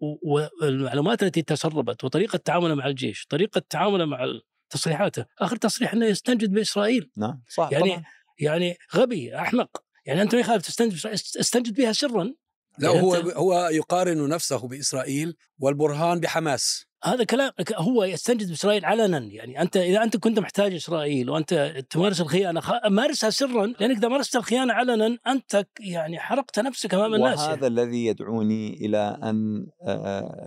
و... 0.00 0.46
والمعلومات 0.62 1.22
التي 1.22 1.42
تسربت 1.42 2.04
وطريقة 2.04 2.36
تعامله 2.36 2.74
مع 2.74 2.86
الجيش 2.86 3.26
طريقة 3.26 3.62
تعامله 3.70 4.04
مع 4.04 4.26
تصريحاته. 4.70 5.24
آخر 5.40 5.56
تصريح 5.56 5.92
إنه 5.92 6.06
يستنجد 6.06 6.52
بإسرائيل. 6.52 7.10
نعم 7.16 7.42
صح 7.48 7.68
يعني 7.72 7.90
طبعا. 7.90 8.04
يعني 8.38 8.76
غبي 8.94 9.36
أحمق. 9.36 9.82
يعني 10.06 10.22
أنت 10.22 10.34
ما 10.34 10.40
يخالف 10.40 10.66
تستنجد 10.66 11.06
استنجد 11.40 11.74
بها 11.74 11.92
سرا. 11.92 12.34
لا 12.78 12.90
يعني 12.92 13.02
هو 13.06 13.16
أنت- 13.22 13.36
هو 13.36 13.68
يقارن 13.72 14.28
نفسه 14.28 14.68
بإسرائيل 14.68 15.36
والبرهان 15.58 16.20
بحماس 16.20 16.86
هذا 17.04 17.24
كلام 17.24 17.52
هو 17.76 18.04
يستنجد 18.04 18.48
بإسرائيل 18.48 18.84
علنا 18.84 19.18
يعني 19.18 19.62
أنت 19.62 19.76
إذا 19.76 20.02
أنت 20.02 20.16
كنت 20.16 20.38
محتاج 20.38 20.74
إسرائيل 20.74 21.30
وأنت 21.30 21.74
تمارس 21.90 22.20
الخيانة 22.20 22.60
خ- 22.60 22.86
مارسها 22.86 23.30
سرا 23.30 23.66
لأنك 23.66 23.96
إذا 23.96 24.08
مارست 24.08 24.36
الخيانة 24.36 24.72
علنا 24.72 25.18
أنت 25.26 25.66
يعني 25.80 26.18
حرقت 26.18 26.58
نفسك 26.58 26.94
أمام 26.94 27.14
الناس 27.14 27.38
وهذا 27.38 27.52
يعني. 27.52 27.66
الذي 27.66 28.06
يدعوني 28.06 28.74
إلى 28.86 29.18
أن 29.22 29.66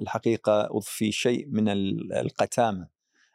الحقيقة 0.01 0.67
اضفي 0.71 1.11
شيء 1.11 1.45
من 1.49 1.69
ال- 1.69 2.13
القتامة 2.13 2.87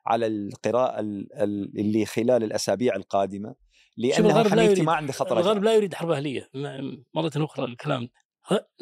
على 0.06 0.26
القراءة 0.26 1.00
ال- 1.00 1.28
ال- 1.42 1.72
اللي 1.78 2.06
خلال 2.06 2.44
الأسابيع 2.44 2.96
القادمة 2.96 3.48
شوف 3.48 4.18
لأن 4.18 4.26
الغرب 4.26 4.54
لا 4.54 4.62
يريد 4.62 4.80
ما 4.80 4.92
عنده 4.92 5.12
خطر 5.12 5.38
الغرب. 5.40 5.64
لا 5.64 5.74
يريد 5.74 5.94
حرب 5.94 6.10
أهلية 6.10 6.48
مرة 7.14 7.30
أخرى 7.36 7.64
الكلام 7.64 8.08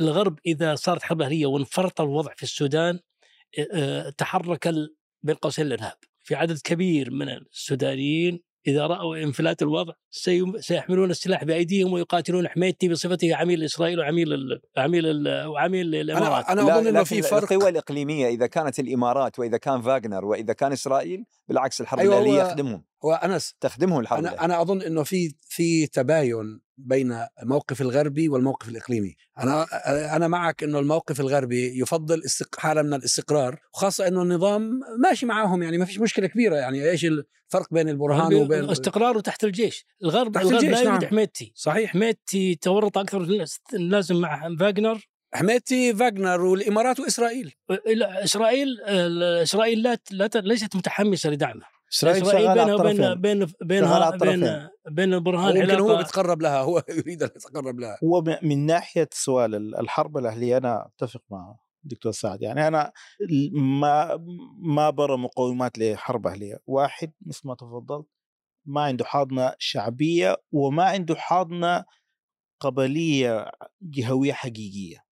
الغرب 0.00 0.38
إذا 0.46 0.74
صارت 0.74 1.02
حرب 1.02 1.22
أهلية 1.22 1.46
وانفرط 1.46 2.00
الوضع 2.00 2.34
في 2.34 2.42
السودان 2.42 3.00
تحرك 4.18 4.74
بين 5.22 5.34
قوسين 5.34 5.66
الإرهاب. 5.66 5.96
في 6.24 6.34
عدد 6.34 6.58
كبير 6.64 7.10
من 7.10 7.28
السودانيين 7.28 8.40
إذا 8.66 8.86
رأوا 8.86 9.16
انفلات 9.16 9.62
الوضع 9.62 9.92
سيحملون 10.60 11.10
السلاح 11.10 11.44
بأيديهم 11.44 11.92
ويقاتلون 11.92 12.48
حميدتي 12.48 12.88
بصفته 12.88 13.36
عميل 13.36 13.64
إسرائيل 13.64 13.98
وعميل 13.98 14.32
ال 14.32 14.60
عميل 14.76 15.06
ال 15.06 15.46
وعميل 15.46 15.94
الإمارات. 15.94 16.46
أنا 16.48 16.60
لا 16.60 16.78
أظن 16.78 16.86
إنه 16.86 17.04
في 17.04 17.22
فرق. 17.22 17.52
القوى 17.52 17.70
الإقليمية 17.70 18.28
إذا 18.28 18.46
كانت 18.46 18.78
الإمارات 18.78 19.38
وإذا 19.38 19.56
كان 19.56 19.82
فاغنر 19.82 20.24
وإذا 20.24 20.52
كان 20.52 20.72
إسرائيل 20.72 21.24
بالعكس 21.48 21.80
الحرب 21.80 22.00
أيوة، 22.00 22.18
الاهليه 22.18 22.42
يخدمهم. 22.42 22.84
هو 23.04 23.12
أنس 23.12 23.54
تخدمهم 23.60 24.00
الحرب 24.00 24.18
أنا 24.18 24.28
الأهلية. 24.28 24.44
أنا 24.44 24.62
أظن 24.62 24.82
إنه 24.82 25.02
في 25.02 25.34
في 25.40 25.86
تباين 25.86 26.60
بين 26.78 27.26
الموقف 27.42 27.80
الغربي 27.80 28.28
والموقف 28.28 28.68
الإقليمي. 28.68 29.14
أنا 29.38 29.66
أنا 30.16 30.28
معك 30.28 30.62
إنه 30.62 30.78
الموقف 30.78 31.20
الغربي 31.20 31.80
يفضل 31.80 32.22
استق... 32.24 32.60
حالة 32.60 32.82
من 32.82 32.94
الاستقرار 32.94 33.60
وخاصة 33.74 34.08
إنه 34.08 34.22
النظام 34.22 34.80
ماشي 35.02 35.26
معاهم 35.26 35.62
يعني 35.62 35.78
ما 35.78 35.84
فيش 35.84 36.00
مشكلة 36.00 36.26
كبيرة 36.26 36.56
يعني 36.56 36.90
إيش 36.90 37.04
الفرق 37.04 37.66
بين 37.70 37.88
البرهان 37.88 38.34
وبين 38.34 38.70
استقراره 38.70 39.20
تحت 39.20 39.44
الجيش. 39.44 39.86
الغرب 40.04 40.32
تحت 40.32 40.44
الغرب 40.44 40.56
الجيش، 40.56 40.70
لا 40.70 40.78
يريد 40.80 41.00
نعم. 41.00 41.10
حميدتي. 41.10 41.52
صحيح 41.56 41.90
حميدتي 41.90 42.54
تورط 42.54 42.98
أكثر 42.98 43.18
من 43.18 43.44
اللازم 43.74 44.20
مع 44.20 44.56
فاغنر. 44.56 45.08
حميتي 45.34 45.94
فاغنر 45.94 46.40
والإمارات 46.40 47.00
وإسرائيل. 47.00 47.54
لا، 47.94 48.24
إسرائيل 48.24 48.80
إسرائيل 49.42 49.82
لا 49.82 50.30
ليست 50.34 50.76
متحمسة 50.76 51.30
لدعمه. 51.30 51.62
إسرائيل 51.92 52.46
على 52.46 52.64
بينها 52.64 52.74
وبين 52.74 53.20
بين 53.20 53.46
بين 53.62 53.82
شغال 53.84 54.02
على 54.02 54.18
بين. 54.18 54.68
بين 54.90 55.14
البرهان 55.14 55.60
ممكن 55.60 55.80
هو 55.80 55.96
بيتقرب 55.96 56.42
لها 56.42 56.60
هو 56.60 56.82
يريد 56.88 57.22
أن 57.22 57.28
يتقرب 57.36 57.80
لها. 57.80 57.98
هو 58.04 58.24
من 58.42 58.66
ناحية 58.66 59.08
سؤال 59.12 59.54
ال- 59.54 59.80
الحرب 59.80 60.18
الأهلية 60.18 60.56
أنا 60.56 60.86
أتفق 60.86 61.22
مع 61.30 61.56
دكتور 61.84 62.12
سعد. 62.12 62.42
يعني 62.42 62.68
أنا 62.68 62.92
ما 63.52 64.18
ما 64.62 64.90
برى 64.90 65.16
مقومات 65.16 65.78
لحرب 65.78 66.26
أهلية. 66.26 66.58
واحد 66.66 67.12
مثل 67.26 67.40
ما 67.44 67.54
تفضلت 67.54 68.06
ما 68.66 68.80
عنده 68.82 69.04
حاضنة 69.04 69.54
شعبية 69.58 70.36
وما 70.52 70.84
عنده 70.84 71.14
حاضنة 71.14 71.84
قبلية 72.60 73.50
جهوية 73.82 74.32
حقيقية. 74.32 75.04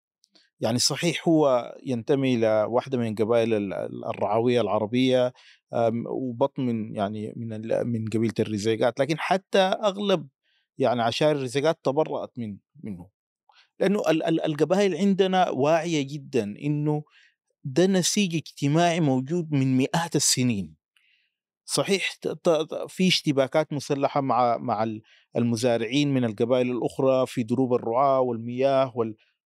يعني 0.61 0.78
صحيح 0.78 1.28
هو 1.28 1.75
ينتمي 1.87 2.35
إلى 2.35 2.66
واحدة 2.69 2.99
من 2.99 3.14
قبائل 3.14 3.54
ال- 3.54 3.73
ال- 3.73 4.04
الرعوية 4.04 4.61
العربية 4.61 5.33
أم، 5.75 6.04
وبطن 6.07 6.62
من 6.62 6.97
يعني 6.97 7.33
من 7.37 7.61
من 7.87 8.04
قبيلة 8.09 8.35
الرزيقات 8.40 9.00
لكن 9.00 9.19
حتى 9.19 9.59
أغلب 9.59 10.28
يعني 10.78 11.02
عشائر 11.02 11.37
الرزيقات 11.37 11.78
تبرأت 11.85 12.33
من 12.38 12.59
منه. 12.83 13.09
ال- 13.83 14.40
القبائل 14.45 14.95
عندنا 14.97 15.50
واعية 15.50 16.07
جدا 16.14 16.45
إنه 16.45 17.02
ده 17.64 17.87
نسيج 17.87 18.35
اجتماعي 18.37 19.00
موجود 19.00 19.52
من 19.52 19.76
مئات 19.76 20.16
السنين. 20.16 20.80
صحيح 21.73 22.15
في 22.89 23.09
اشتباكات 23.09 23.73
مسلحة 23.73 24.21
مع 24.21 24.57
مع 24.57 24.83
ال- 24.83 25.03
المزارعين 25.37 26.15
من 26.15 26.25
القبائل 26.25 26.71
الأخرى 26.71 27.27
في 27.27 27.43
دروب 27.43 27.75
الرعاة 27.75 28.21
والمياه 28.21 28.93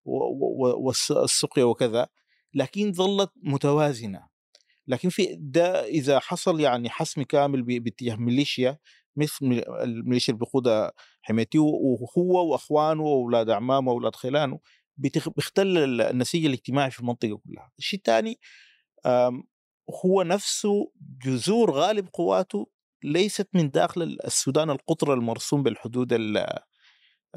والسقيا 0.06 1.64
وكذا 1.64 2.08
لكن 2.54 2.92
ظلت 2.94 3.32
متوازنة 3.44 4.28
لكن 4.88 5.10
في 5.10 5.36
ده 5.40 5.86
إذا 5.86 6.20
حصل 6.20 6.60
يعني 6.60 6.90
حسم 6.90 7.22
كامل 7.24 7.62
باتجاه 7.80 8.16
ميليشيا 8.16 8.78
مثل 9.16 9.46
مي- 9.46 9.64
الميليشيا 9.84 10.34
اللي 10.34 10.46
بيقودها 10.46 10.92
حميتي 11.22 11.60
وهو 11.60 12.52
وأخوانه 12.52 13.04
وأولاد 13.04 13.50
اعمامه 13.50 13.92
وأولاد 13.92 14.16
خلانه 14.16 14.60
بتخ- 14.98 15.30
بيختل 15.30 15.78
ال- 15.78 16.02
النسيج 16.02 16.46
الاجتماعي 16.46 16.92
في 16.92 17.00
المنطقة 17.00 17.38
كلها. 17.48 17.72
الشيء 17.80 18.00
الثاني 18.00 18.40
هو 20.06 20.24
نفسه 20.24 20.92
جذور 21.26 21.72
غالب 21.72 22.08
قواته 22.14 22.68
ليست 23.04 23.48
من 23.54 23.70
داخل 23.70 24.18
السودان 24.26 24.70
القطر 24.70 25.14
المرسوم 25.14 25.64
بالحدود 25.64 26.14
ال 26.14 26.38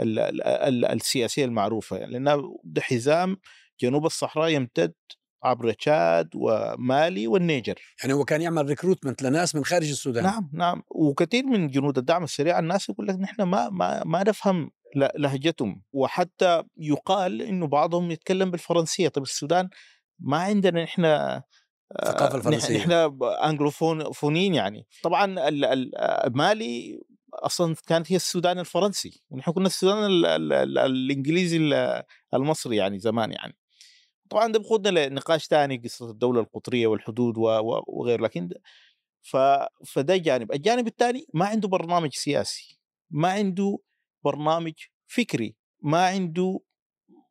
ال 0.01 0.19
ال 0.19 0.43
ال 0.45 0.85
السياسية 0.85 1.45
المعروفة 1.45 1.97
يعني 1.97 2.43
ده 2.65 2.81
حزام 2.81 3.37
جنوب 3.81 4.07
الصحراء 4.07 4.49
يمتد 4.49 4.95
عبر 5.43 5.73
تشاد 5.73 6.31
ومالي 6.35 7.27
والنيجر. 7.27 7.75
يعني 8.03 8.13
هو 8.13 8.25
كان 8.25 8.43
يعمل 8.43 8.67
recruitment 8.67 9.23
لناس 9.23 9.55
من 9.55 9.65
خارج 9.65 9.89
السودان. 9.89 10.25
نعم 10.25 10.51
نعم. 10.53 10.83
وكثير 10.91 11.47
من 11.47 11.69
جنود 11.69 11.99
الدعم 11.99 12.25
السريع 12.25 12.59
الناس 12.59 12.89
يقول 12.89 13.07
لك 13.07 13.15
نحن 13.15 13.43
ما 13.43 13.71
ما 13.71 14.05
ما 14.05 14.25
نفهم 14.25 14.71
لهجتهم. 14.95 15.83
وحتى 15.93 16.63
يقال 16.77 17.43
إنه 17.43 17.67
بعضهم 17.67 18.11
يتكلم 18.11 18.51
بالفرنسية. 18.51 19.09
طيب 19.09 19.25
السودان 19.25 19.69
ما 20.19 20.39
عندنا 20.39 20.83
نحن 20.83 21.03
الثقافة 21.93 22.37
الفرنسية. 22.39 22.79
نحن 22.79 22.93
انجلوفونيين 23.23 24.55
يعني. 24.55 24.87
طبعا 25.03 25.49
ال- 25.49 26.37
مالي 26.37 27.01
أصلا 27.35 27.75
كانت 27.87 28.13
هي 28.13 28.17
السودان 28.17 28.59
الفرنسي 28.59 29.23
ونحن 29.31 29.53
كنا 29.53 29.67
السودان 29.67 30.05
ال 30.07 30.27
ال 30.27 30.53
ال 30.53 30.79
الإنجليزي 30.79 31.57
ال- 31.57 32.03
المصري 32.35 32.77
يعني 32.77 32.99
زمان 32.99 33.33
يعني. 33.33 33.57
طبعا 34.31 34.53
ده 34.53 34.59
بخدنا 34.59 35.07
لنقاش 35.09 35.47
ثاني 35.47 35.77
قصة 35.85 36.11
الدولة 36.11 36.41
القطرية 36.41 36.87
والحدود 36.87 37.35
وغير 37.89 38.21
لكن 38.21 38.49
ف... 39.23 39.37
فده 39.87 40.17
جانب. 40.17 40.53
الجانب 40.53 40.87
الثاني 40.87 41.27
ما 41.35 41.47
عنده 41.47 41.69
برنامج 41.69 42.13
سياسي 42.15 42.79
ما 43.11 43.29
عنده 43.31 43.79
برنامج 44.25 44.73
فكري 45.07 45.57
ما 45.83 46.07
عنده 46.07 46.61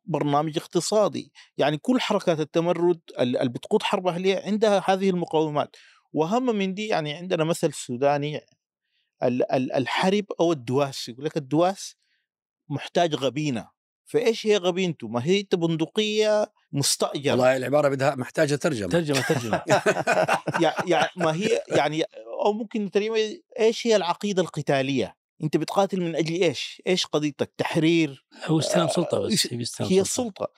برنامج 0.06 0.58
اقتصادي. 0.58 1.32
يعني 1.58 1.78
كل 1.78 2.00
حركات 2.00 2.40
التمرد 2.40 3.00
ال- 3.18 3.36
اللي 3.36 3.48
بتقود 3.52 3.82
حرب 3.82 4.06
أهلية 4.06 4.42
عندها 4.44 4.82
هذه 4.86 5.10
المقومات. 5.10 5.76
وأهم 6.12 6.56
من 6.56 6.74
دي 6.74 6.86
يعني 6.86 7.14
عندنا 7.14 7.44
مثل 7.44 7.72
سوداني 7.72 8.40
ال- 9.22 9.52
ال- 9.52 9.72
الحرب 9.72 10.24
أو 10.40 10.52
الدواس. 10.52 11.08
يقول 11.08 11.24
لك 11.24 11.36
الدواس 11.36 11.96
محتاج 12.68 13.14
غبينة. 13.14 13.68
فإيش 14.04 14.46
هي 14.46 14.56
غبينته؟ 14.56 15.08
ما 15.08 15.24
هي 15.24 15.40
انت 15.40 15.54
بندقية 15.54 16.52
مستأجرة. 16.72 17.30
والله 17.32 17.56
العبارة 17.56 17.88
بدها 17.88 18.14
محتاجة 18.14 18.54
ترجمة. 18.54 18.88
ترجمة 18.88 19.20
ترجمة. 19.20 19.62
يعني 20.62 20.90
يعني 20.90 21.08
ما 21.16 21.34
هي 21.34 21.62
يعني 21.68 22.02
أو 22.44 22.52
ممكن 22.52 22.90
ترجمة 22.90 23.16
إيش 23.60 23.86
هي 23.86 23.96
العقيدة 23.96 24.42
القتالية؟ 24.42 25.16
أنت 25.42 25.56
بتقاتل 25.56 26.00
من 26.00 26.16
أجل 26.16 26.42
إيش؟ 26.42 26.82
إيش 26.86 27.06
قضيتك؟ 27.06 27.52
تحرير 27.56 28.26
هو 28.44 28.58
استلام 28.58 28.88
سلطة 28.88 29.18
بس 29.18 29.32
استلام 29.32 29.60
هي 29.60 29.64
سلطة. 29.64 30.00
السلطة. 30.00 30.48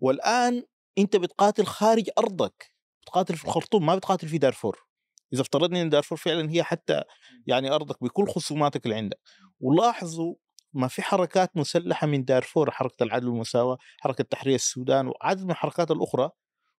والآن 0.00 0.62
أنت 0.98 1.16
بتقاتل 1.16 1.66
خارج 1.66 2.10
أرضك. 2.18 2.74
بتقاتل 3.02 3.36
في 3.36 3.44
الخرطوم 3.44 3.86
ما 3.86 3.96
بتقاتل 3.96 4.28
في 4.28 4.38
دارفور. 4.38 4.86
إذا 5.32 5.42
افترضنا 5.42 5.82
إن 5.82 5.88
دارفور 5.88 6.18
فعلا 6.18 6.50
هي 6.50 6.62
حتى 6.62 7.02
يعني 7.46 7.70
أرضك 7.70 8.04
بكل 8.04 8.28
خصوماتك 8.28 8.84
اللي 8.84 8.96
عندك. 8.96 9.20
ولاحظوا 9.60 10.34
ما 10.72 10.88
في 10.88 11.02
حركات 11.02 11.56
مسلحة 11.56 12.06
من 12.06 12.24
دارفور 12.24 12.70
حركة 12.70 13.02
العدل 13.02 13.28
والمساواة 13.28 13.78
حركة 14.00 14.24
تحرير 14.24 14.54
السودان 14.54 15.06
وعدد 15.08 15.44
من 15.44 15.50
الحركات 15.50 15.90
الأخرى 15.90 16.30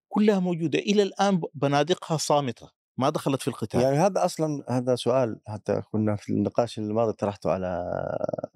كلها 0.07 0.39
موجودة. 0.39 0.79
إلى 0.79 1.03
الآن 1.03 1.41
بنادقها 1.53 2.17
صامتة. 2.17 2.71
ما 2.97 3.09
دخلت 3.09 3.41
في 3.41 3.47
القتال 3.47 3.81
يعني 3.81 3.97
هذا 3.97 4.25
أصلا 4.25 4.63
هذا 4.69 4.95
سؤال 4.95 5.39
حتى 5.47 5.81
كنا 5.91 6.15
في 6.15 6.29
النقاش 6.33 6.79
الماضي 6.79 7.13
طرحته 7.13 7.51
على 7.51 7.91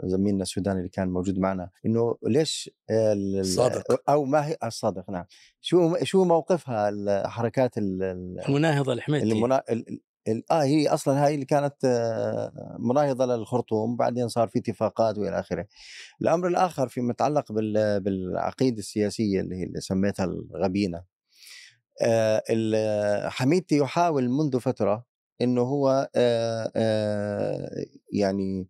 زميلنا 0.03 0.41
السوداني 0.41 0.77
اللي 0.79 0.89
كان 0.89 1.10
موجود 1.10 1.39
معنا 1.39 1.69
إنه 1.86 2.17
ليش 2.24 2.72
ال- 2.89 3.36
ال- 3.36 3.39
الصادق. 3.39 4.10
أو 4.10 4.25
ما 4.25 4.48
هي 4.48 4.58
الصادق 4.63 5.10
نعم 5.10 5.25
شو 5.62 5.96
شو 6.03 6.24
موقفها 6.25 6.89
الحركات 6.89 7.77
ال- 7.77 8.03
ال- 8.03 8.46
المناهضة 8.48 8.93
الحميتي 8.93 9.31
المنا... 9.31 9.63
ال... 9.69 9.89
ال... 9.89 10.00
ال... 10.27 10.43
آه 10.51 10.63
هي 10.63 10.88
أصلا 10.88 11.25
هاي 11.25 11.34
اللي 11.36 11.46
كانت 11.46 11.75
آه، 11.86 12.75
مناهضة 12.79 13.25
للخرطوم 13.25 13.96
بعدين 13.96 14.27
صار 14.27 14.48
في 14.48 14.60
اتفاقات 14.60 15.17
وإلى 15.17 15.39
آخره. 15.39 15.65
الأمر 16.22 16.48
الآخر 16.48 16.88
فيما 16.89 17.12
يتعلق 17.12 17.51
بال... 17.51 18.00
بالعقيدة 18.00 18.79
السياسية 18.79 19.41
اللي 19.41 19.55
هي 19.55 19.63
اللي 19.63 19.81
سميتها 19.81 20.24
الغبينة. 20.25 21.03
آه 22.01 22.43
ال- 22.49 23.31
حميدتي 23.31 23.77
يحاول 23.77 24.29
منذ 24.29 24.59
فترة 24.59 25.05
انه 25.41 25.61
هو 25.61 26.09
آه 26.15 26.71
آه 26.75 27.85
يعني 28.13 28.67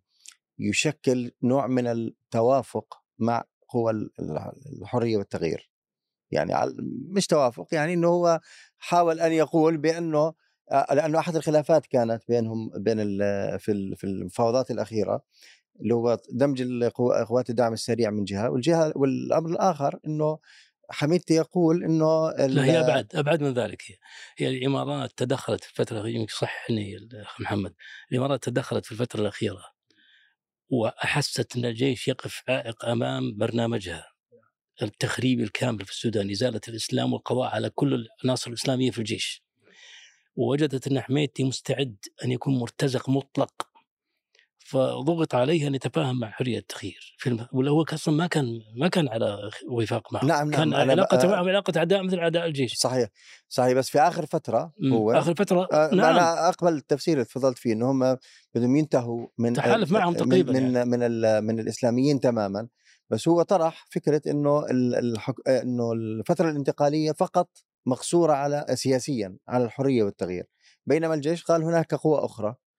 يشكل 0.58 1.32
نوع 1.42 1.66
من 1.66 1.86
التوافق 1.86 3.02
مع 3.18 3.44
قوى 3.68 3.92
ال- 3.92 4.10
الحرية 4.80 5.16
والتغيير. 5.16 5.70
يعني 6.30 6.54
مش 7.10 7.26
توافق 7.26 7.66
يعني 7.72 7.94
إنه 7.94 8.08
هو 8.08 8.40
حاول 8.78 9.20
أن 9.20 9.32
يقول 9.32 9.76
بأنه 9.76 10.34
آه، 10.72 10.94
لأنه 10.94 11.18
أحد 11.18 11.36
الخلافات 11.36 11.86
كانت 11.86 12.22
بينهم 12.28 12.70
بين 12.76 12.98
في 13.58 13.94
في 13.96 14.04
المفاوضات 14.04 14.70
الأخيرة 14.70 15.22
اللي 15.80 15.94
هو 15.94 16.18
دمج 16.32 16.84
قوات 17.28 17.50
الدعم 17.50 17.72
السريع 17.72 18.10
من 18.10 18.24
جهة 18.24 18.50
والجهة 18.50 18.92
والأمر 18.96 19.50
الآخر 19.50 19.98
إنه 20.06 20.38
حميدتي 20.90 21.34
يقول 21.34 21.84
إنه 21.84 22.30
لا 22.30 22.64
هي 22.64 22.80
أبعد 22.80 23.06
أبعد 23.14 23.42
من 23.42 23.54
ذلك. 23.54 23.82
هي 23.90 23.96
هي 24.38 24.48
الإمارات 24.48 25.12
تدخلت 25.16 25.64
في 25.64 25.70
الفترة 25.70 26.08
يمكن 26.08 26.34
صحني 26.34 26.96
الاخ 26.96 27.40
محمد. 27.40 27.74
الإمارات 28.12 28.44
تدخلت 28.44 28.86
في 28.86 28.92
الفترة 28.92 29.20
الأخيرة 29.20 29.64
وأحست 30.68 31.56
أن 31.56 31.64
الجيش 31.64 32.08
يقف 32.08 32.42
عائق 32.48 32.84
أمام 32.84 33.36
برنامجها 33.36 34.06
التخريب 34.82 35.40
الكامل 35.40 35.84
في 35.84 35.90
السودان 35.90 36.30
إزالة 36.30 36.60
الإسلام 36.68 37.12
والقضاء 37.12 37.54
على 37.54 37.70
كل 37.70 37.94
العناصر 38.22 38.50
الإسلامية 38.50 38.90
في 38.90 38.98
الجيش. 38.98 39.42
ووجدت 40.36 40.86
أن 40.86 41.00
حميدتي 41.00 41.44
مستعد 41.44 41.96
أن 42.24 42.32
يكون 42.32 42.58
مرتزق 42.58 43.08
مطلق 43.08 43.69
فضغط 44.70 45.34
عليه 45.34 45.66
أن 45.66 45.74
يتفاهم 45.74 46.20
مع 46.20 46.30
حرية 46.30 46.58
التغيير. 46.58 47.14
في 47.18 47.28
الم... 47.28 47.46
ولا 47.52 47.70
هو 47.70 47.84
أصلا 47.92 48.14
ما 48.14 48.26
كان 48.26 48.60
ما 48.76 48.88
كان 48.88 49.08
على 49.08 49.50
وفاق 49.68 50.12
معه. 50.12 50.24
نعم، 50.24 50.50
نعم، 50.50 50.50
كان 50.50 50.74
علاقته 50.74 51.28
معه 51.28 51.36
علاقة 51.36 51.72
اعداء 51.76 52.02
مثل 52.02 52.18
اعداء 52.18 52.46
الجيش. 52.46 52.74
صحيح 52.74 53.08
صحيح. 53.48 53.72
بس 53.72 53.90
في 53.90 54.00
آخر 54.00 54.26
فترة. 54.26 54.72
هو 54.92 55.12
آخر 55.12 55.34
فترة 55.34 55.68
آه، 55.72 55.94
نعم. 55.94 56.16
أنا 56.16 56.48
أقبل 56.48 56.72
التفسير 56.72 57.14
اللي 57.14 57.24
تفضلت 57.24 57.58
فيه 57.58 57.72
ان 57.72 57.82
هم 57.82 58.16
بدهم 58.54 58.76
ينتهوا 58.76 59.26
من 59.38 59.52
تحالف 59.52 59.92
معهم 59.92 60.14
تقريباً 60.14 60.52
من 60.52 60.74
يعني. 60.74 60.90
من, 60.90 61.02
ال- 61.02 61.44
من 61.44 61.60
الإسلاميين 61.60 62.20
تماما. 62.20 62.68
بس 63.10 63.28
هو 63.28 63.42
طرح 63.42 63.84
فكرة 63.90 64.22
إنه 64.26 64.66
ال- 64.70 64.94
الحك... 64.94 65.34
إنه 65.48 65.92
الفترة 65.92 66.50
الانتقالية 66.50 67.12
فقط 67.12 67.48
مقصورة 67.86 68.32
على 68.32 68.66
سياسيا 68.74 69.36
على 69.48 69.64
الحرية 69.64 70.02
والتغيير. 70.02 70.44
بينما 70.86 71.14
الجيش 71.14 71.44
قال 71.44 71.62
هناك 71.62 71.94
قوى 71.94 72.18
أخرى. 72.18 72.48
آه 72.48 72.69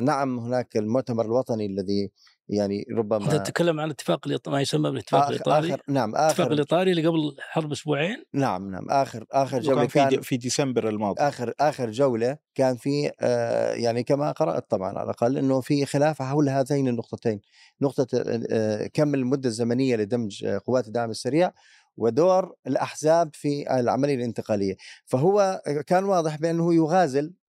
نعم 0.00 0.38
هناك 0.38 0.76
المؤتمر 0.76 1.24
الوطني 1.24 1.66
الذي 1.66 2.10
يعني 2.48 2.86
أنت 2.90 2.98
ربما 2.98 3.36
تتكلم 3.38 3.80
عن 3.80 3.90
اتفاق 3.90 4.28
الإط- 4.28 4.48
ما 4.48 4.60
يسمى 4.60 4.90
بالاتفاق 4.90 5.20
آخر, 5.22 5.30
الايطالي 5.32 5.74
آخر 5.74 5.82
نعم 5.88 6.10
الاتفاق 6.10 6.40
آخر 6.46 6.52
الايطالي 6.52 6.90
اللي 6.90 7.06
قبل 7.06 7.36
حرب 7.40 7.72
أسبوعين؟ 7.72 8.24
نعم 8.32 8.70
نعم 8.70 8.90
آخر 8.90 9.24
آخر 9.32 9.60
جولة 9.60 9.86
في 9.86 9.98
كان 9.98 10.08
د- 10.08 10.20
في 10.22 10.36
ديسمبر 10.36 10.88
الماضي. 10.88 11.20
آخر 11.22 11.54
آخر 11.60 11.90
جولة 11.90 12.36
كان 12.54 12.76
في 12.76 13.10
آه، 13.20 13.72
يعني 13.74 14.02
كما 14.02 14.32
قرأت 14.32 14.70
طبعا 14.70 14.88
على 14.88 15.02
الأقل 15.04 15.38
إنه 15.38 15.60
في 15.60 15.86
خلاف 15.86 16.22
حول 16.22 16.48
هاتين 16.48 16.88
النقطتين. 16.88 17.40
نقطة 17.80 18.06
آه، 18.50 18.86
كم 18.86 19.14
المدة 19.14 19.48
الزمنية 19.48 19.96
لدمج 19.96 20.44
آه، 20.44 20.60
قوات 20.66 20.86
الدعم 20.86 21.10
السريع 21.10 21.52
ودور 21.96 22.54
الأحزاب 22.66 23.30
في 23.32 23.78
العملية 23.80 24.14
الانتقالية. 24.14 24.76
فهو 25.04 25.62
كان 25.86 26.04
واضح 26.04 26.36
بأنه 26.38 26.74
يغازل 26.74 27.26
آه، 27.26 27.43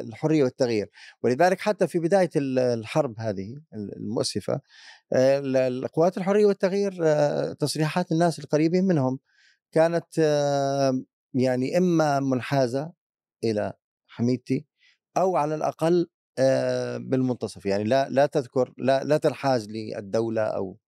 الحرية 0.00 0.44
والتغيير. 0.44 0.90
ولذلك 1.22 1.60
حتى 1.60 1.86
في 1.86 1.98
بداية 1.98 2.30
ال- 2.36 2.58
الحرب 2.58 3.14
هذه 3.18 3.60
المؤسفة 3.96 4.60
آه، 5.12 5.38
ال- 5.38 5.56
القوات 5.56 6.18
الحرية 6.18 6.46
والتغيير 6.46 6.98
آه، 7.02 7.52
تصريحات 7.52 8.12
الناس 8.12 8.38
القريبين 8.38 8.84
منهم 8.84 9.18
كانت 9.72 10.06
آه، 10.18 11.02
يعني 11.34 11.78
إما 11.78 12.20
منحازة 12.20 12.92
إلى 13.44 13.72
حميدتي 14.06 14.66
أو 15.16 15.36
على 15.36 15.54
الأقل 15.54 16.08
آه، 16.38 16.96
بالمنتصف. 16.96 17.66
يعني 17.66 17.84
لا 17.84 18.08
لا 18.08 18.26
تذكر 18.26 18.74
لا 18.78 19.04
لا 19.04 19.16
تنحاز 19.16 19.68
للدولة 19.70 20.42
أو 20.42 20.78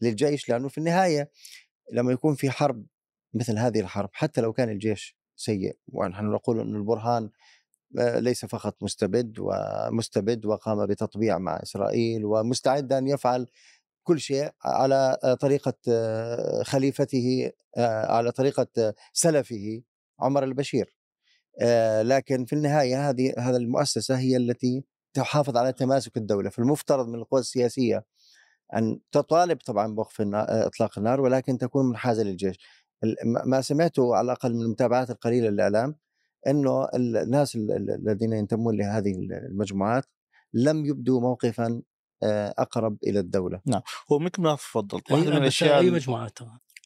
للجيش 0.00 0.48
لأنه 0.48 0.68
في 0.68 0.78
النهاية 0.78 1.30
لما 1.92 2.12
يكون 2.12 2.34
في 2.34 2.50
حرب 2.50 2.86
مثل 3.34 3.58
هذه 3.58 3.80
الحرب 3.80 4.10
حتى 4.12 4.40
لو 4.40 4.52
كان 4.52 4.68
الجيش 4.68 5.18
سيء 5.36 5.78
ونحن 5.88 6.24
نقول 6.26 6.60
إن 6.60 6.76
البرهان 6.76 7.24
آه، 7.24 7.30
ليس 7.94 8.44
فقط 8.44 8.82
مستبد 8.82 9.36
ومستبد 9.38 10.46
وقام 10.46 10.86
بتطبيع 10.86 11.38
مع 11.38 11.60
إسرائيل 11.62 12.24
ومستعد 12.24 12.92
أن 12.92 13.08
يفعل 13.08 13.46
كل 14.04 14.20
شيء 14.20 14.50
على 14.64 15.18
طريقة 15.40 15.74
خليفته 16.62 17.50
آه، 17.76 18.06
على 18.06 18.32
طريقة 18.32 18.94
سلفه 19.12 19.82
عمر 20.20 20.44
البشير. 20.44 20.96
آه، 21.60 22.02
لكن 22.02 22.44
في 22.44 22.52
النهاية 22.52 23.10
هذه 23.10 23.34
هذه 23.38 23.56
المؤسسة 23.56 24.18
هي 24.18 24.36
التي 24.36 24.84
تحافظ 25.14 25.56
على 25.56 25.72
تماسك 25.72 26.16
الدولة. 26.16 26.50
فالمفترض 26.50 27.08
من 27.08 27.14
القوى 27.14 27.40
السياسية 27.40 28.04
أن 28.76 29.00
تطالب 29.12 29.58
طبعا 29.66 29.94
بوقف 29.94 30.20
إطلاق 30.34 30.98
النار 30.98 31.20
ولكن 31.20 31.58
تكون 31.58 31.88
منحازة 31.88 32.22
للجيش. 32.22 32.56
ما 33.46 33.60
سمعته 33.60 34.16
على 34.16 34.24
الأقل 34.24 34.54
من 34.54 34.62
المتابعات 34.62 35.10
القليلة 35.10 35.48
للاعلام 35.48 35.96
إنه 36.46 36.84
ال- 36.84 37.16
الناس 37.16 37.56
ال- 37.56 37.70
ال- 37.70 37.90
الذين 38.08 38.32
ينتمون 38.32 38.76
لهذه 38.78 39.12
المجموعات 39.50 40.04
لم 40.52 40.86
يبدوا 40.86 41.20
موقفا 41.20 41.82
آه، 42.22 42.54
أقرب 42.58 42.98
إلى 43.06 43.20
الدولة. 43.20 43.60
هو 44.12 44.18
مثل 44.18 44.42
ما 44.42 44.54
تفضلت 44.56 45.12
واحدة 45.12 45.30
من 45.30 45.36
الأشياء 45.36 45.78
أي 45.78 45.90
مجموعات 45.90 46.38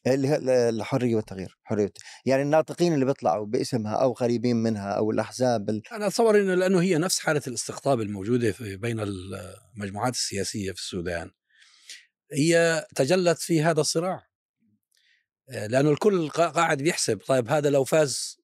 اللي 0.07 0.29
هي 0.29 0.37
الحرية 0.69 1.17
والتغيير 1.17 1.59
حرية 1.65 1.93
يعني 2.27 2.43
الناطقين 2.43 2.95
اللي 2.95 3.05
بيطلعوا 3.05 3.47
باسمها 3.47 3.95
أو 3.95 4.13
قريبين 4.13 4.57
منها 4.57 4.91
أو 4.93 5.11
الأحزاب 5.11 5.71
ال- 5.71 5.83
أنا 5.93 6.07
أتصور 6.07 6.41
إنه 6.41 6.55
لأنه 6.55 6.81
هي 6.81 6.99
نفس 6.99 7.19
حالة 7.19 7.43
الاستقطاب 7.47 8.01
الموجودة 8.01 8.53
في 8.53 8.77
بين 8.77 9.01
المجموعات 9.01 10.13
السياسية 10.13 10.73
في 10.73 10.79
السودان. 10.79 11.31
هي 12.33 12.85
تجلت 12.95 13.39
في 13.39 13.63
هذا 13.63 13.81
الصراع. 13.81 14.23
آه، 15.51 15.67
لأنه 15.67 15.91
الكل 15.91 16.31
قا- 16.31 16.41
قاعد 16.41 16.79
بيحسب 16.83 17.21
طيب 17.27 17.49
هذا 17.49 17.71
لو 17.71 17.85
فاز 17.85 18.38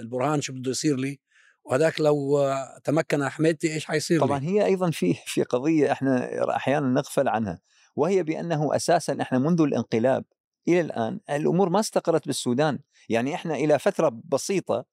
البرهان 0.00 0.40
شو 0.40 0.52
بده 0.52 0.70
يصير 0.70 0.96
لي 0.96 1.20
وهذاك 1.64 2.00
لو 2.00 2.38
آه، 2.38 2.78
تمكن 2.84 3.28
حميدتي 3.28 3.74
إيش 3.74 3.86
حيصير 3.86 4.20
طبعا 4.20 4.38
لي 4.38 4.48
هي 4.48 4.64
أيضا 4.64 4.90
في 4.90 5.14
في 5.26 5.42
قضية 5.42 5.92
إحنا 5.92 6.30
أحيانا 6.56 6.86
نغفل 6.86 7.28
عنها 7.28 7.60
وهي 7.96 8.22
بأنه 8.22 8.76
أساسا 8.76 9.16
إحنا 9.20 9.38
منذ 9.38 9.60
الانقلاب 9.60 10.24
إلى 10.68 10.80
الآن 10.80 11.20
الأمور 11.30 11.68
ما 11.68 11.80
استقرت 11.80 12.26
بالسودان، 12.26 12.78
يعني 13.08 13.34
إحنا 13.34 13.54
إلى 13.54 13.78
فترة 13.78 14.20
بسيطة 14.24 14.84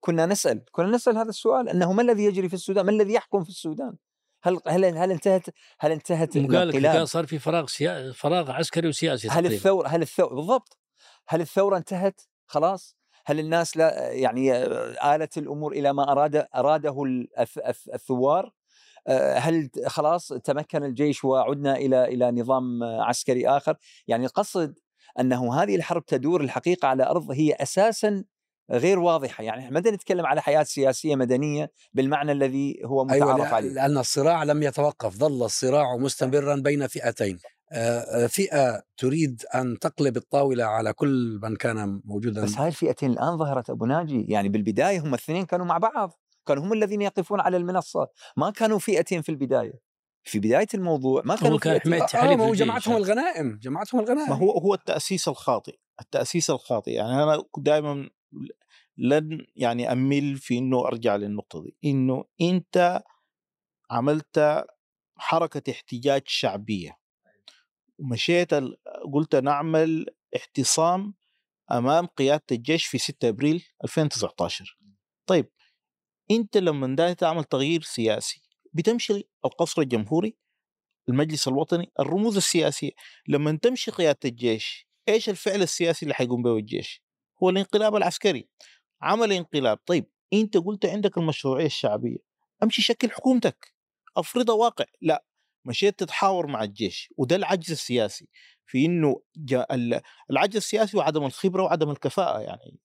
كنا 0.00 0.26
نسأل، 0.26 0.64
كنا 0.70 0.88
نسأل 0.88 1.16
هذا 1.16 1.28
السؤال 1.28 1.68
أنه 1.68 1.92
ما 1.92 2.02
الذي 2.02 2.24
يجري 2.24 2.48
في 2.48 2.54
السودان؟ 2.54 2.86
ما 2.86 2.92
الذي 2.92 3.12
يحكم 3.12 3.44
في 3.44 3.50
السودان؟ 3.50 3.96
هل 4.42 4.60
هل 4.66 4.84
هل 4.84 5.10
انتهت 5.10 5.46
هل 5.80 5.92
انتهت 5.92 6.36
الانقلاب؟ 6.36 7.04
صار 7.04 7.26
في 7.26 7.38
فراغ 7.38 7.66
سيا... 7.66 8.12
فراغ 8.12 8.50
عسكري 8.50 8.88
وسياسي 8.88 9.28
هل. 9.28 9.46
الثوره 9.46 9.88
هل 9.88 10.02
الثوره 10.02 10.34
بالضبط 10.34 10.78
هل 11.28 11.40
الثورة 11.40 11.76
انتهت 11.76 12.20
خلاص 12.46 12.96
هل 13.24 13.38
الناس 13.40 13.76
لا 13.76 14.10
يعني 14.12 14.52
آلت 15.14 15.38
الأمور 15.38 15.72
إلى 15.72 15.92
ما 15.92 16.12
الث- 17.40 17.66
الث- 17.68 17.94
الثوار؟ 17.94 18.52
آه، 19.06 19.38
هل 19.38 19.70
خلاص 19.86 20.28
تمكن 20.28 20.84
الجيش 20.84 21.24
وعدنا 21.24 21.76
إلى 21.76 22.04
إلى 22.04 22.30
نظام 22.30 22.82
عسكري 22.82 23.48
آخر؟ 23.48 23.76
يعني 24.08 24.26
القصد 24.26 24.74
أنه 25.20 25.62
هذه 25.62 25.76
الحرب 25.76 26.06
تدور 26.06 26.40
الحقيقة 26.40 26.88
على 26.88 27.06
أرض 27.06 27.30
هي 27.30 27.52
أساسا 27.52 28.24
غير 28.70 28.98
واضحة. 28.98 29.44
يعني 29.44 29.70
ما 29.70 29.80
نتكلم 29.80 30.26
على 30.26 30.42
حياة 30.42 30.62
سياسية 30.62 31.16
مدنية 31.16 31.70
بالمعنى 31.92 32.32
الذي 32.32 32.80
هو 32.84 33.04
متعارف 33.04 33.22
أيوة 33.22 33.46
عليه. 33.46 33.68
لأ- 33.70 33.74
لأن 33.74 33.98
الصراع 33.98 34.42
لم 34.42 34.62
يتوقف 34.62 35.16
ظل 35.16 35.44
الصراع 35.44 35.96
مستمرا 35.96 36.56
بين 36.56 36.86
فئتين. 36.86 37.38
آه، 37.74 38.24
آه، 38.24 38.26
فئة 38.26 38.82
تريد 38.96 39.42
أن 39.54 39.78
تقلب 39.78 40.16
الطاولة 40.16 40.64
على 40.64 40.92
كل 40.92 41.38
من 41.42 41.56
كان 41.56 42.00
موجودا 42.04 42.42
بس 42.42 42.58
هاي 42.58 42.68
الفئتين 42.68 43.10
الآن 43.10 43.38
ظهرت 43.38 43.70
أبو 43.70 43.86
ناجي. 43.86 44.26
يعني 44.28 44.48
بالبداية 44.48 45.00
هم 45.00 45.08
الاثنين 45.08 45.44
كانوا 45.46 45.66
مع 45.66 45.78
بعض 45.78 46.12
كانوا 46.46 46.64
هم 46.64 46.72
الذين 46.72 47.02
يقفون 47.02 47.40
على 47.40 47.56
المنصة. 47.56 48.08
ما 48.36 48.50
كانوا 48.50 48.78
فئتين 48.78 49.22
في 49.22 49.28
البداية. 49.28 49.80
في 50.24 50.38
بداية 50.38 50.66
الموضوع 50.74 51.22
ما 51.24 51.36
كانوا 51.36 51.58
كان 51.58 51.78
فئتين. 51.78 51.92
حمايه 52.06 52.32
آه، 52.32 52.36
ما 52.36 52.44
هو 52.44 52.52
الجيش. 52.52 52.66
جمعتهم 52.66 52.96
الغنائم 52.96 53.58
جمعتهم 53.62 54.00
الغنائم. 54.00 54.30
ما 54.30 54.36
هو 54.36 54.50
هو 54.50 54.74
التأسيس 54.74 55.28
الخاطئ. 55.28 55.76
التأسيس 56.00 56.50
الخاطئ. 56.50 56.90
يعني 56.90 57.22
أنا 57.22 57.44
دائما 57.58 58.08
لن 58.98 59.46
يعني 59.56 59.92
اميل 59.92 60.36
في 60.36 60.58
إنه 60.58 60.86
أرجع 60.86 61.16
للنقطة 61.16 61.62
دي. 61.62 61.76
إنه 61.84 62.24
أنت 62.40 63.02
عملت 63.90 64.64
حركة 65.16 65.70
احتجاج 65.70 66.22
شعبية. 66.26 67.01
ومشيت 68.02 68.54
قلت 69.14 69.36
نعمل 69.36 70.06
احتصام 70.36 71.14
أمام 71.72 72.06
قيادة 72.06 72.44
الجيش 72.52 72.86
في 72.86 72.98
6 72.98 73.28
أبريل 73.28 73.64
2019 73.84 74.78
طيب 75.26 75.50
أنت 76.30 76.56
لما 76.56 76.96
دا 76.96 77.12
تعمل 77.12 77.44
تغيير 77.44 77.82
سياسي 77.82 78.42
بتمشي 78.72 79.28
القصر 79.44 79.82
الجمهوري 79.82 80.36
المجلس 81.08 81.48
الوطني 81.48 81.92
الرموز 82.00 82.36
السياسية 82.36 82.90
لما 83.28 83.58
تمشي 83.62 83.90
قيادة 83.90 84.18
الجيش 84.24 84.92
إيش 85.08 85.28
الفعل 85.28 85.62
السياسي 85.62 86.02
اللي 86.02 86.14
حيقوم 86.14 86.42
به 86.42 86.56
الجيش؟ 86.56 87.02
هو 87.42 87.50
الانقلاب 87.50 87.96
العسكري. 87.96 88.48
عمل 89.02 89.32
انقلاب. 89.32 89.78
طيب 89.86 90.06
أنت 90.32 90.56
قلت 90.56 90.86
عندك 90.86 91.18
المشروعية 91.18 91.66
الشعبية. 91.66 92.16
أمشي 92.62 92.82
شكل 92.82 93.10
حكومتك. 93.10 93.74
أفرضها 94.16 94.54
واقع. 94.54 94.84
لا. 95.00 95.24
مشيت 95.64 95.98
تتحاور 95.98 96.46
مع 96.46 96.62
الجيش 96.62 97.12
وده 97.16 97.36
العجز 97.36 97.70
السياسي 97.70 98.28
في 98.66 98.84
إنه 98.86 99.22
العجز 100.30 100.56
السياسي 100.56 100.96
وعدم 100.96 101.24
الخبرة 101.24 101.62
وعدم 101.62 101.90
الكفاءة 101.90 102.40
يعني 102.40 102.78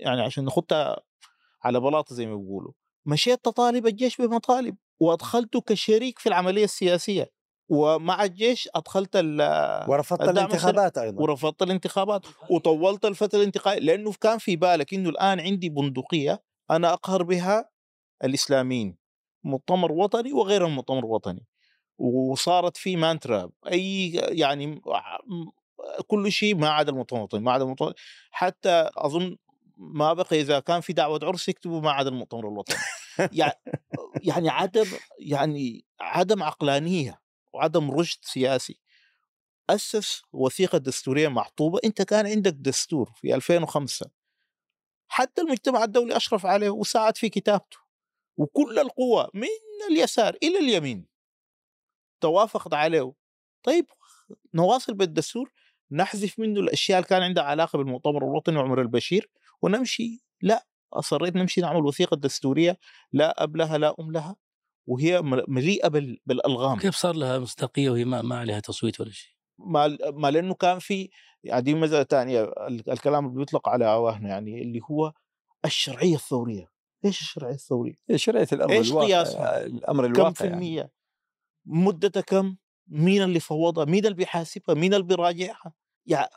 يعني 0.00 0.20
عشان 0.22 0.44
نخطها 0.44 1.00
على 1.64 1.80
بلاطه 1.80 2.14
زي 2.14 2.26
ما 2.26 2.36
بيقولوا. 2.36 2.72
مشيت 3.06 3.44
تطالب 3.44 3.86
الجيش 3.86 4.20
بمطالب 4.20 4.76
وأدخلته 5.00 5.60
كشريك 5.60 6.18
في 6.18 6.28
العملية 6.28 6.64
السياسية 6.64 7.30
ومع 7.68 8.24
الجيش 8.24 8.68
أدخلت 8.74 9.16
ورفضت 9.88 10.20
الانتخابات 10.28 10.98
أيضا. 10.98 11.22
ورفضت 11.22 11.62
الانتخابات 11.62 12.26
وطولت 12.50 13.04
الفترة 13.04 13.38
الانتقالية 13.38 13.80
لأنه 13.80 14.12
كان 14.20 14.38
في 14.38 14.56
بالك 14.56 14.94
إنه 14.94 15.08
الآن 15.08 15.40
عندي 15.40 15.68
بندقية 15.68 16.42
أنا 16.70 16.92
أقهر 16.92 17.22
بها 17.22 17.70
الإسلاميين 18.24 18.96
مؤتمر 19.44 19.92
وطني 19.92 20.32
وغير 20.32 20.66
المؤتمر 20.66 20.98
الوطني. 20.98 21.46
وصارت 22.00 22.76
في 22.76 22.96
مانترا 22.96 23.50
أي 23.72 24.10
يعني 24.12 24.82
كل 26.06 26.32
شيء 26.32 26.54
ما 26.54 26.68
عدا 26.68 26.92
المؤتمر 26.92 27.18
الوطني 27.18 27.40
ما 27.40 27.52
عدا 27.52 27.64
المؤتمر 27.64 27.92
حتى 28.30 28.90
أظن 28.96 29.36
ما 29.76 30.12
بقي 30.12 30.40
إذا 30.40 30.60
كان 30.60 30.80
في 30.80 30.92
دعوة 30.92 31.20
عرس 31.22 31.48
يكتبوا 31.48 31.80
ما 31.80 31.90
عدا 31.90 32.08
المؤتمر 32.08 32.48
الوطني 32.48 32.76
يعني 33.32 33.60
يعني 34.22 34.48
عدم 34.48 34.86
يعني 35.18 35.84
عدم 36.00 36.42
عقلانية 36.42 37.20
وعدم 37.52 37.90
رشد 37.90 38.18
سياسي. 38.22 38.80
أسس 39.70 40.22
وثيقة 40.32 40.78
دستورية 40.78 41.28
محطوبة 41.28 41.78
أنت 41.84 42.02
كان 42.02 42.26
عندك 42.26 42.52
دستور 42.52 43.12
في 43.14 43.34
2005 43.34 44.10
حتى 45.08 45.42
المجتمع 45.42 45.84
الدولي 45.84 46.16
أشرف 46.16 46.46
عليه 46.46 46.70
وساعد 46.70 47.16
في 47.16 47.28
كتابته. 47.28 47.78
وكل 48.36 48.78
القوى 48.78 49.28
من 49.34 49.48
اليسار 49.90 50.36
إلى 50.42 50.58
اليمين. 50.58 51.09
توافقت 52.20 52.74
عليه 52.74 53.12
طيب 53.62 53.86
نواصل 54.54 54.94
بالدستور 54.94 55.52
نحذف 55.92 56.38
منه 56.38 56.60
الأشياء 56.60 56.98
اللي 56.98 57.08
كان 57.08 57.22
عندها 57.22 57.44
علاقة 57.44 57.76
بالمؤتمر 57.76 58.24
الوطني 58.24 58.56
وعمر 58.58 58.80
البشير 58.80 59.30
ونمشي 59.62 60.24
لا 60.42 60.66
أصريت 60.92 61.36
نمشي 61.36 61.60
نعمل 61.60 61.86
وثيقة 61.86 62.16
دستورية 62.16 62.78
لا 63.12 63.42
أب 63.42 63.56
لها 63.56 63.78
لا 63.78 63.94
أم 64.00 64.12
لها 64.12 64.36
وهي 64.86 65.22
مل- 65.22 65.44
مليئة 65.48 65.88
بال- 65.88 66.18
بالألغام 66.26 66.78
كيف 66.78 66.94
صار 66.96 67.14
لها 67.14 67.38
مصداقية 67.38 67.90
وهي 67.90 68.04
ما, 68.04 68.22
ما 68.22 68.38
عليها 68.38 68.60
تصويت 68.60 69.00
ولا 69.00 69.10
شيء؟ 69.10 69.30
ما 69.58 69.98
ما 70.10 70.30
لأنه 70.30 70.54
كان 70.54 70.78
في 70.78 71.10
يعني 71.44 71.62
دي 71.62 71.74
مساله 71.74 72.02
ثانية 72.02 72.42
ال- 72.42 72.90
الكلام 72.90 73.26
اللي 73.26 73.38
بيطلق 73.38 73.68
على 73.68 73.84
عواهنا 73.84 74.28
يعني 74.28 74.62
اللي 74.62 74.80
هو 74.90 75.12
الشرعية 75.64 76.14
الثورية 76.14 76.70
إيش 77.04 77.20
الشرعية 77.20 77.54
الثورية؟ 77.54 77.94
شرعية 78.16 78.48
الامر 78.52 78.72
إيش 78.72 78.90
الواقع 78.90 79.06
قياسها؟ 79.06 79.66
الأمر 79.66 80.06
كم 80.06 80.12
الواقع 80.12 80.32
في 80.32 80.44
يعني. 80.46 80.90
مدتها 81.66 82.20
كم؟ 82.20 82.56
مين 82.88 83.22
اللي 83.22 83.40
فوضها؟ 83.40 83.84
مين 83.84 84.04
اللي 84.04 84.16
بيحاسبها؟ 84.16 84.74
مين 84.74 84.94
اللي 84.94 85.04
بيراجعها؟ 85.06 85.72
يعني 86.06 86.28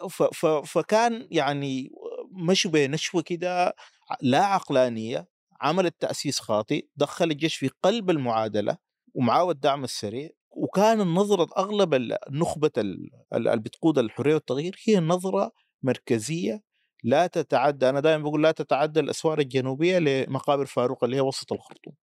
فكان 0.65 1.27
يعني 1.31 1.89
مشوا 2.31 2.71
بنشوه 2.71 3.21
كده 3.21 3.75
لا 4.21 4.45
عقلانية 4.45 5.27
عملت 5.61 5.95
تأسيس 5.99 6.39
خاطئ 6.39 6.85
دخل 6.95 7.31
الجيش 7.31 7.55
في 7.55 7.69
قلب 7.83 8.09
المعادلة 8.09 8.77
ومعاه 9.13 9.51
الدعم 9.51 9.83
السريع 9.83 10.29
وكان 10.51 11.01
النظرة 11.01 11.47
أغلب 11.57 11.93
النخبة 11.93 12.71
ال- 12.77 13.09
ال- 13.33 13.47
اللي 13.47 13.59
بتقود 13.63 13.97
الحرية 13.99 14.33
والتغيير 14.33 14.75
هي 14.87 14.99
نظرة 14.99 15.51
مركزية 15.83 16.63
لا 17.03 17.27
تتعدى 17.27 17.89
أنا 17.89 17.99
دائما 17.99 18.23
بقول 18.23 18.43
لا 18.43 18.51
تتعدى 18.51 18.99
الأسوار 18.99 19.39
الجنوبية 19.39 19.99
لمقابر 19.99 20.65
فاروق 20.65 21.03
اللي 21.03 21.15
هي 21.15 21.21
وسط 21.21 21.53
الخرطوم 21.53 21.93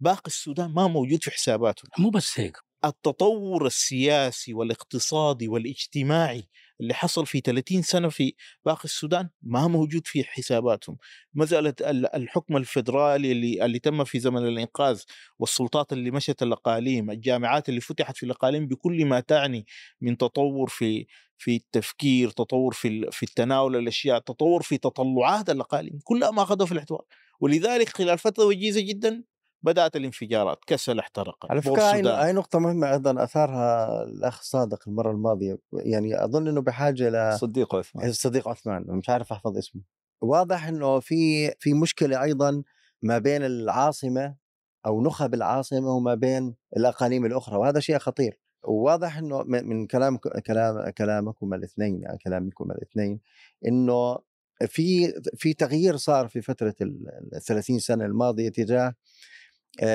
باقي 0.00 0.22
السودان 0.26 0.70
ما 0.74 0.86
موجود 0.86 1.22
في 1.24 1.30
حساباتهم 1.30 1.90
مو 1.98 2.10
بس 2.10 2.40
هيك 2.40 2.56
التطور 2.88 3.66
السياسي 3.66 4.54
والاقتصادي 4.54 5.48
والاجتماعي 5.48 6.48
اللي 6.80 6.94
حصل 6.94 7.26
في 7.26 7.40
30 7.40 7.82
سنة 7.82 8.08
في 8.08 8.34
باقي 8.64 8.84
السودان 8.84 9.28
ما 9.42 9.66
موجود 9.68 10.06
في 10.06 10.24
حساباتهم. 10.24 10.96
مسألة 11.34 11.74
ال- 11.80 12.14
الحكم 12.16 12.56
الفدرالي 12.56 13.32
اللي, 13.32 13.64
اللي 13.64 13.78
تم 13.78 14.04
في 14.04 14.18
زمن 14.20 14.48
الإنقاذ 14.48 15.02
والسلطات 15.38 15.92
اللي 15.92 16.10
مشت 16.10 16.42
الأقاليم 16.42 17.10
الجامعات 17.10 17.68
اللي 17.68 17.80
فتحت 17.80 18.16
في 18.16 18.22
الأقاليم 18.26 18.66
بكل 18.68 19.04
ما 19.04 19.20
تعني 19.20 19.66
من 20.00 20.16
تطور 20.16 20.68
في 20.68 21.06
في 21.38 21.56
التفكير 21.56 22.30
تطور 22.30 22.72
في 22.72 23.08
في 23.12 23.22
التناول 23.22 23.76
الأشياء 23.76 24.18
تطور 24.18 24.62
في 24.62 24.78
تطلعات 24.78 25.50
الأقاليم 25.50 25.98
كلها 26.04 26.30
ما 26.30 26.42
أخذوا 26.42 26.66
في 26.66 26.72
الاعتبار 26.72 27.02
ولذلك 27.40 27.88
خلال 27.88 28.18
فترة 28.18 28.44
وجيزة 28.44 28.80
جدا 28.80 29.24
بدأت 29.62 29.96
الانفجارات 29.96 30.58
كسل 30.66 30.98
احترق. 30.98 31.46
على 31.50 31.62
فكرة 31.62 31.82
هاي. 31.82 32.02
هاي 32.02 32.32
نقطة 32.32 32.58
مهمة 32.58 32.92
أيضا 32.92 33.24
أثارها 33.24 34.02
الأخ 34.02 34.42
صادق 34.42 34.88
المرة 34.88 35.10
الماضية. 35.10 35.58
يعني 35.72 36.24
أظن 36.24 36.48
أنه 36.48 36.60
بحاجة 36.60 37.08
ل 37.08 37.38
صديق 37.38 37.74
عثمان. 37.74 38.08
الصديق 38.08 38.48
عثمان 38.48 38.84
مش 38.88 39.08
عارف 39.08 39.32
أحفظ 39.32 39.58
اسمه. 39.58 39.82
واضح 40.20 40.66
أنه 40.66 41.00
في 41.00 41.50
في 41.58 41.74
مشكلة 41.74 42.22
أيضا 42.22 42.62
ما 43.02 43.18
بين 43.18 43.44
العاصمة 43.44 44.36
أو 44.86 45.02
نخب 45.02 45.34
العاصمة 45.34 45.88
وما 45.88 46.14
بين 46.14 46.54
الأقاليم 46.76 47.26
الأخرى 47.26 47.56
وهذا 47.56 47.80
شيء 47.80 47.98
خطير. 47.98 48.40
وواضح 48.64 49.18
أنه 49.18 49.42
من 49.42 49.86
كلام 49.86 50.16
كلام 50.46 50.90
كلامكم 50.90 51.54
الاثنين 51.54 52.02
يعني 52.02 52.18
كلامكم 52.18 52.70
الاثنين 52.70 53.20
أنه 53.66 54.18
في 54.66 55.12
في 55.36 55.54
تغيير 55.54 55.96
صار 55.96 56.28
في 56.28 56.42
فترة 56.42 56.74
ال 56.80 57.08
ال 57.34 57.42
30 57.42 57.78
سنة 57.78 58.04
الماضية 58.04 58.48
تجاه 58.48 58.94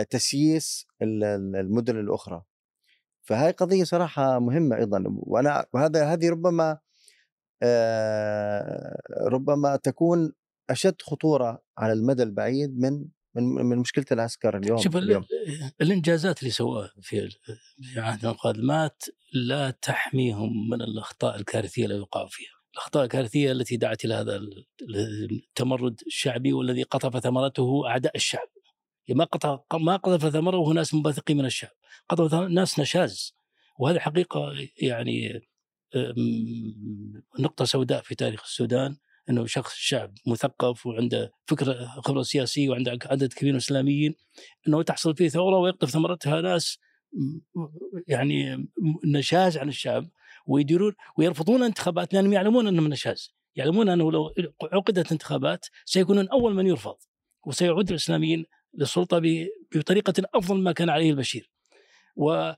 تسييس 0.09 0.87
ال- 1.01 1.23
ال- 1.23 1.55
المدن 1.55 1.99
الأخرى 1.99 2.43
فهاي 3.23 3.51
قضية 3.51 3.83
صراحة 3.83 4.39
مهمة 4.39 4.75
أيضا 4.77 5.03
وأنا 5.07 5.65
وهذا 5.73 6.13
هذه 6.13 6.29
ربما 6.29 6.77
آه، 7.63 9.01
ربما 9.27 9.75
تكون 9.75 10.33
أشد 10.69 11.01
خطورة 11.01 11.63
على 11.77 11.93
المدى 11.93 12.23
البعيد 12.23 12.79
من 12.79 13.05
من 13.35 13.43
من 13.43 13.77
مشكلة 13.77 14.05
العسكر 14.11 14.57
اليوم 14.57 14.77
شوف 14.77 14.97
ال- 14.97 15.03
اليوم 15.03 15.23
الإنجازات 15.81 16.39
اللي 16.39 16.51
سواها 16.51 16.91
في 17.01 17.29
في 17.81 17.99
عهد 17.99 18.25
القادمات 18.25 19.03
لا 19.33 19.69
تحميهم 19.71 20.69
من 20.69 20.81
الأخطاء 20.81 21.35
الكارثية 21.35 21.85
اللي 21.85 21.99
وقعوا 21.99 22.27
فيها. 22.27 22.49
الأخطاء 22.73 23.03
الكارثية 23.03 23.51
التي 23.51 23.77
دعت 23.77 24.05
إلى 24.05 24.13
هذا 24.13 24.35
ال- 24.35 24.65
التمرد 25.31 26.01
الشعبي 26.07 26.53
والذي 26.53 26.83
قطف 26.83 27.17
ثمرته 27.23 27.87
أعداء 27.87 28.15
الشعب. 28.15 28.47
يعني 29.07 29.19
ما 29.19 29.25
قطع 29.25 29.59
ما 29.73 29.95
قذف 29.95 30.29
ثمره 30.29 30.57
وهو 30.57 30.73
ناس 30.73 30.93
منبثقين 30.93 31.37
من 31.37 31.45
الشعب 31.45 31.71
قذف 32.09 32.33
ناس 32.33 32.79
نشاز. 32.79 33.35
وهذه 33.79 33.99
حقيقة 33.99 34.53
يعني 34.81 35.41
نقطة 37.39 37.65
سوداء 37.65 38.01
في 38.01 38.15
تاريخ 38.15 38.43
السودان 38.43 38.97
إنه 39.29 39.45
شخص 39.45 39.73
شعب 39.75 40.13
مثقف 40.27 40.85
وعنده 40.85 41.31
فكره 41.45 41.85
خبرة 41.85 42.21
سياسية 42.21 42.69
وعنده 42.69 42.97
عدد 43.05 43.33
كبير 43.33 43.51
من 43.51 43.57
الإسلاميين 43.57 44.15
إنه 44.67 44.81
تحصل 44.83 45.15
فيه 45.15 45.29
ثورة 45.29 45.57
ويقطف 45.57 45.89
ثمرتها 45.89 46.41
ناس 46.41 46.79
يعني 48.07 48.69
نشاز 49.05 49.57
عن 49.57 49.69
الشعب 49.69 50.09
ويديرون 50.45 50.93
ويرفضون 51.17 51.55
الانتخابات 51.55 52.13
لأنهم 52.13 52.33
يعلمون 52.33 52.67
إنهم 52.67 52.87
نشاز. 52.87 53.35
يعلمون 53.55 53.89
إنه 53.89 54.11
لو 54.11 54.33
عقدت 54.63 55.11
انتخابات 55.11 55.65
سيكونون 55.85 56.27
أول 56.27 56.53
من 56.53 56.67
يرفض 56.67 56.95
وسيعود 57.45 57.89
الإسلاميين 57.89 58.45
للسلطة 58.73 59.21
بطريقة 59.75 60.13
أفضل 60.35 60.55
مما 60.55 60.71
كان 60.71 60.89
عليه 60.89 61.11
البشير. 61.11 61.51
و 62.15 62.53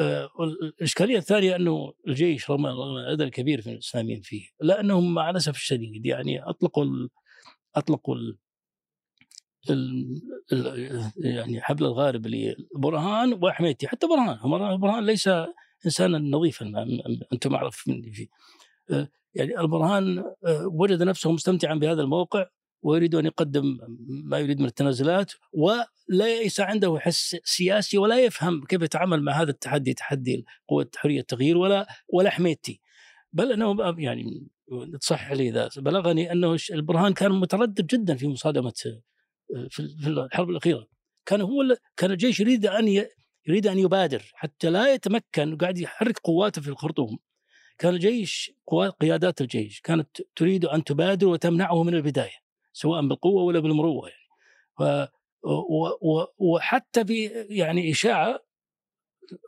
آه، 0.00 0.30
الاشكاليه 0.40 1.18
الثانية 1.18 1.56
أنه 1.56 1.92
الجيش 2.08 2.50
رغم 2.50 2.66
العدد 2.66 3.20
الكبير 3.20 3.62
من 3.66 3.72
الإسلاميين 3.72 4.20
فيه 4.20 4.48
الا 4.62 4.80
أنهم 4.80 5.14
مع 5.14 5.30
الاسف 5.30 5.56
الشديد 5.56 6.06
يعني 6.06 6.42
أطلقوا 6.42 6.84
ال 6.84 7.08
أطلقوا 7.76 8.14
ال 8.14 8.38
يعني 11.16 11.60
حبل 11.60 11.84
الغارب 11.84 12.26
لبرهان 12.26 13.38
وحميتي 13.42 13.88
حتى 13.88 14.06
برهان 14.06 14.78
برهان 14.78 15.06
ليس 15.06 15.30
إنسانا 15.86 16.18
نظيفا 16.18 16.86
أنتم 17.32 17.54
اعرف 17.54 17.88
مني 17.88 18.12
فيه 18.12 18.26
آه، 18.90 19.08
يعني 19.34 19.60
البرهان 19.60 20.18
آه، 20.18 20.66
وجد 20.66 21.02
نفسه 21.02 21.32
مستمتعا 21.32 21.74
بهذا 21.74 22.02
الموقع 22.02 22.46
ويريد 22.82 23.14
أن 23.14 23.26
يقدم 23.26 23.78
ما 24.08 24.38
يريد 24.38 24.60
من 24.60 24.66
التنازلات 24.66 25.32
وليس 25.52 26.60
عنده 26.60 26.98
حس 26.98 27.36
سياسي 27.44 27.98
ولا 27.98 28.24
يفهم 28.24 28.64
كيف 28.64 28.82
يتعامل 28.82 29.22
مع 29.22 29.32
هذا 29.42 29.50
التحدي 29.50 29.94
تحدي 29.94 30.44
قوة 30.68 30.90
حرية 30.96 31.20
التغيير 31.20 31.56
ولا 31.58 31.86
ولا 32.08 32.30
حميتي. 32.30 32.80
بل 33.32 33.52
أنه 33.52 33.94
يعني 33.98 34.46
تصحح 35.00 35.32
لي 35.32 35.48
إذا 35.48 35.68
بلغني 35.76 36.32
أنه 36.32 36.56
البرهان 36.72 37.12
كان 37.12 37.32
متردد 37.32 37.86
جدا 37.86 38.14
في 38.16 38.28
مصادمة 38.28 38.72
آه، 39.56 39.68
في 39.70 39.80
الحرب 40.06 40.50
الأخيرة. 40.50 40.86
كان 41.26 41.40
هو 41.40 41.76
كان 41.96 42.10
الجيش 42.10 42.40
يريد 42.40 42.66
أن 42.66 42.88
يريد 43.48 43.66
أن 43.66 43.78
يبادر 43.78 44.22
حتى 44.34 44.70
لا 44.70 44.94
يتمكن 44.94 45.52
وقاعد 45.52 45.78
يحرك 45.78 46.18
قواته 46.18 46.62
في 46.62 46.68
الخرطوم. 46.68 47.18
كان 47.78 47.94
الجيش 47.94 48.52
قيادات 49.00 49.40
الجيش 49.40 49.80
كانت 49.80 50.08
تريد 50.36 50.64
أن 50.64 50.84
تبادر 50.84 51.26
وتمنعه 51.26 51.82
من 51.82 51.94
البداية. 51.94 52.45
سواء 52.76 53.08
بالقوة 53.08 53.42
ولا 53.42 53.60
بالمروه 53.60 54.08
يعني. 54.08 54.26
ف 54.78 55.10
وحتى 56.38 57.04
في 57.04 57.24
يعني 57.48 57.90
إشاعة 57.90 58.40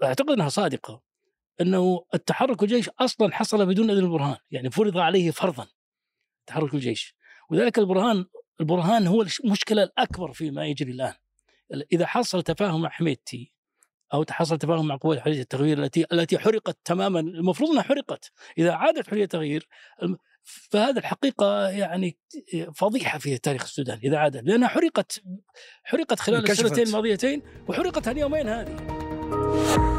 أعتقد 0.04 0.30
إنها 0.30 0.48
صادقة 0.48 1.02
إنه 1.60 2.04
التحرك 2.14 2.62
الجيش 2.62 2.88
أصلا 2.88 3.34
حصل 3.34 3.66
بدون 3.66 3.90
إذن 3.90 4.04
البرهان 4.04 4.36
يعني 4.50 4.70
فرض 4.70 4.98
عليه 4.98 5.30
فرضا 5.30 5.66
تحرك 6.46 6.74
الجيش. 6.74 7.14
وذلك 7.50 7.78
البرهان 7.78 8.24
البرهان 8.60 9.06
هو 9.06 9.24
المشكلة 9.44 9.82
الأكبر 9.82 10.32
فيما 10.32 10.66
يجري 10.66 10.92
الآن. 10.92 11.14
إذا 11.92 12.06
حصل 12.06 12.42
تفاهم 12.42 12.82
مع 12.82 12.88
حميدتي 12.88 13.52
أو 14.14 14.24
حصل 14.30 14.58
تفاهم 14.58 14.86
مع 14.86 14.96
قوات 14.96 15.18
حرية 15.18 15.40
التغيير 15.40 15.84
التي 15.84 16.06
التي 16.12 16.38
حرقت 16.38 16.78
تماما 16.84 17.20
المفروض 17.20 17.70
إنها 17.70 17.82
حرقت. 17.82 18.32
إذا 18.58 18.72
عادت 18.72 19.10
حرية 19.10 19.24
التغيير 19.24 19.68
فهذا 20.70 20.98
الحقيقة 20.98 21.68
يعني 21.68 22.18
فضيحة 22.74 23.18
في 23.18 23.38
تاريخ 23.38 23.62
السودان 23.62 23.98
إذا 24.04 24.16
عادت 24.16 24.42
لأنها 24.44 24.68
حرقت 24.68 25.20
حرقت 25.84 26.20
خلال. 26.20 26.50
السنتين 26.50 26.86
الماضيتين 26.86 27.42
وحرقت 27.68 28.08
اليومين 28.08 28.48
هذه 28.48 29.97